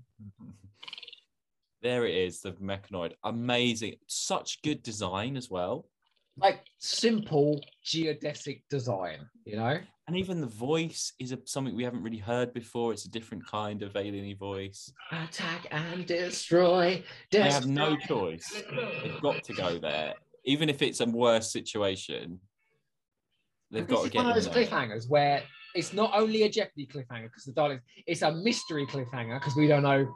There 1.82 2.04
it 2.04 2.14
is, 2.14 2.40
the 2.40 2.52
mechanoid. 2.52 3.12
Amazing. 3.24 3.94
Such 4.06 4.60
good 4.62 4.82
design 4.82 5.36
as 5.36 5.48
well. 5.48 5.86
Like 6.38 6.60
simple 6.78 7.64
geodesic 7.84 8.62
design, 8.68 9.28
you 9.44 9.56
know? 9.56 9.78
And 10.08 10.16
even 10.16 10.40
the 10.40 10.46
voice 10.46 11.12
is 11.18 11.32
a, 11.32 11.38
something 11.46 11.74
we 11.74 11.82
haven't 11.82 12.02
really 12.02 12.18
heard 12.18 12.52
before. 12.52 12.92
It's 12.92 13.06
a 13.06 13.10
different 13.10 13.46
kind 13.46 13.82
of 13.82 13.96
alien 13.96 14.36
voice. 14.36 14.92
Attack 15.10 15.66
and 15.70 16.06
destroy. 16.06 17.02
They 17.32 17.38
destroy. 17.38 17.52
have 17.52 17.66
no 17.66 17.96
choice. 17.96 18.62
They've 19.02 19.20
got 19.20 19.42
to 19.44 19.52
go 19.54 19.78
there. 19.78 20.14
Even 20.44 20.68
if 20.68 20.82
it's 20.82 21.00
a 21.00 21.06
worse 21.06 21.50
situation, 21.50 22.38
they've 23.72 23.86
This 23.86 23.94
got 23.96 24.00
to 24.02 24.06
is 24.06 24.12
get 24.12 24.18
one 24.18 24.28
of 24.28 24.34
those 24.36 24.48
there. 24.48 24.64
cliffhangers 24.66 25.08
where 25.08 25.42
it's 25.74 25.92
not 25.92 26.12
only 26.14 26.44
a 26.44 26.48
Jeopardy 26.48 26.86
cliffhanger 26.86 27.24
because 27.24 27.44
the 27.44 27.52
Daleks, 27.52 27.80
it's 28.06 28.22
a 28.22 28.30
mystery 28.32 28.86
cliffhanger 28.86 29.40
because 29.40 29.56
we 29.56 29.66
don't 29.66 29.82
know. 29.82 30.06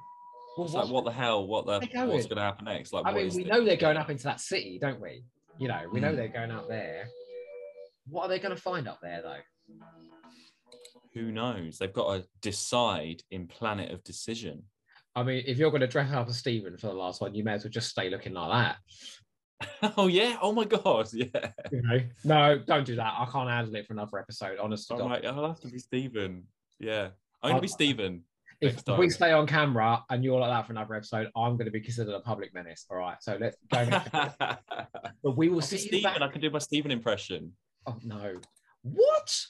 Well, 0.57 0.67
It's 0.67 0.75
like, 0.75 0.89
what 0.89 1.05
the 1.05 1.13
hell? 1.13 1.47
What 1.47 1.65
the? 1.67 1.73
Where 1.73 1.81
they 1.81 1.87
What's 1.87 2.27
going? 2.27 2.29
going 2.29 2.37
to 2.37 2.43
happen 2.43 2.65
next? 2.67 2.93
Like, 2.93 3.07
I 3.07 3.13
mean, 3.13 3.31
we 3.35 3.43
this? 3.45 3.53
know 3.53 3.65
they're 3.65 3.77
going 3.77 3.97
up 3.97 4.11
into 4.11 4.25
that 4.25 4.41
city, 4.41 4.79
don't 4.81 5.01
we? 5.01 5.25
You 5.61 5.69
know, 5.69 5.83
we 5.93 6.01
know 6.01 6.13
Mm. 6.13 6.17
they're 6.17 6.29
going 6.29 6.51
up 6.51 6.69
there. 6.69 7.09
What 8.09 8.25
are 8.25 8.29
they 8.29 8.39
going 8.39 8.57
to 8.57 8.61
find 8.61 8.89
up 8.89 8.99
there, 9.03 9.21
though? 9.23 9.77
Who 11.15 11.31
knows? 11.31 11.79
They've 11.79 11.93
got 11.93 12.17
to 12.17 12.29
decide 12.41 13.23
in 13.31 13.47
Planet 13.47 13.91
of 13.93 14.03
Decision. 14.03 14.65
I 15.15 15.23
mean, 15.23 15.45
if 15.47 15.59
you're 15.59 15.71
going 15.71 15.81
to 15.83 15.87
dress 15.87 16.11
up 16.13 16.29
as 16.29 16.39
Stephen 16.39 16.77
for 16.79 16.87
the 16.87 16.95
last 16.95 17.21
one, 17.21 17.35
you 17.35 17.45
may 17.45 17.53
as 17.53 17.65
well 17.65 17.71
just 17.71 17.91
stay 17.91 18.09
looking 18.11 18.33
like 18.33 18.51
that. 19.83 19.93
oh 19.99 20.07
yeah! 20.07 20.39
Oh 20.41 20.53
my 20.53 20.65
god! 20.65 21.09
Yeah. 21.13 21.51
You 21.71 21.83
know? 21.83 22.01
No, 22.25 22.59
don't 22.59 22.87
do 22.87 22.97
that. 22.97 23.13
I 23.19 23.27
can't 23.31 23.51
handle 23.51 23.75
it 23.75 23.87
for 23.87 23.93
another 23.93 24.19
episode. 24.19 24.59
Honestly, 24.59 24.99
I'll 24.99 25.47
have 25.49 25.61
to 25.61 25.69
be 25.69 25.79
Stephen. 25.79 26.45
Yeah, 26.79 27.09
I'm 27.43 27.51
gonna 27.51 27.61
be 27.61 27.69
Stephen. 27.69 28.23
If, 28.61 28.83
we 28.99 29.09
stay 29.09 29.33
on 29.33 29.47
camera 29.47 30.03
and 30.11 30.23
you're 30.23 30.39
like 30.39 30.51
that 30.51 30.67
for 30.67 30.73
another 30.73 30.95
episode, 30.95 31.29
I'm 31.37 31.53
going 31.57 31.65
to 31.67 31.71
be 31.71 31.81
considered 31.81 32.15
a 32.15 32.21
public 32.21 32.53
menace. 32.55 32.85
All 32.91 32.99
right, 32.99 33.17
so 33.21 33.39
let's 33.41 33.57
go. 33.73 33.89
but 35.23 35.37
we 35.37 35.49
will 35.49 35.57
I'll 35.57 35.63
see 35.63 35.79
Stephen. 35.79 36.13
back. 36.13 36.21
I 36.21 36.29
can 36.29 36.41
do 36.41 36.51
my 36.51 36.59
Stephen 36.59 36.91
impression. 36.91 37.53
Oh 37.87 37.97
no! 38.05 38.35
What, 38.83 39.45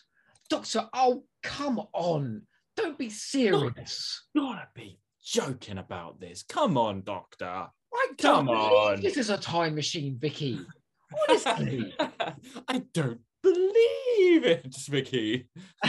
Doctor? 0.48 0.88
Oh 0.92 1.24
come 1.42 1.80
on! 1.92 2.42
Don't 2.76 2.96
be 2.96 3.10
serious. 3.10 4.26
You 4.34 4.42
gotta 4.42 4.68
be 4.74 5.00
joking 5.24 5.78
about 5.78 6.20
this. 6.20 6.44
Come 6.44 6.78
on, 6.78 7.02
Doctor. 7.02 7.66
I 7.92 8.06
Come 8.18 8.48
on. 8.48 9.00
this 9.00 9.16
is 9.16 9.30
a 9.30 9.36
time 9.36 9.74
machine, 9.74 10.16
Vicky. 10.18 10.60
Honestly. 11.28 11.94
I 12.68 12.82
don't 12.94 13.20
believe 14.30 14.44
it, 14.44 14.76
Vicky. 14.88 15.48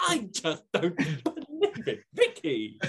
I 0.00 0.28
just 0.32 0.64
don't 0.72 0.96
believe 0.96 1.86
it, 1.86 2.02
Vicky. 2.12 2.80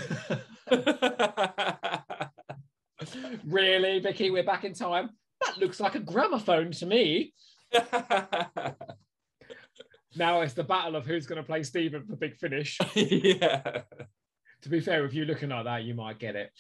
really, 3.46 4.00
Vicky? 4.00 4.32
We're 4.32 4.44
back 4.44 4.64
in 4.64 4.74
time. 4.74 5.12
That 5.46 5.58
looks 5.58 5.80
like 5.80 5.94
a 5.96 6.00
gramophone 6.00 6.72
to 6.72 6.86
me. 6.86 7.34
Now 10.18 10.40
it's 10.40 10.54
the 10.54 10.64
battle 10.64 10.96
of 10.96 11.06
who's 11.06 11.26
going 11.26 11.42
to 11.42 11.46
play 11.46 11.62
Stephen 11.64 12.06
for 12.06 12.16
Big 12.16 12.38
Finish. 12.38 12.78
yeah. 12.96 13.82
to 14.62 14.70
be 14.70 14.80
fair, 14.80 15.04
if 15.04 15.14
you 15.14 15.26
looking 15.26 15.50
like 15.50 15.66
that, 15.66 15.84
you 15.84 15.94
might 15.94 16.20
get 16.20 16.38
it. 16.38 16.52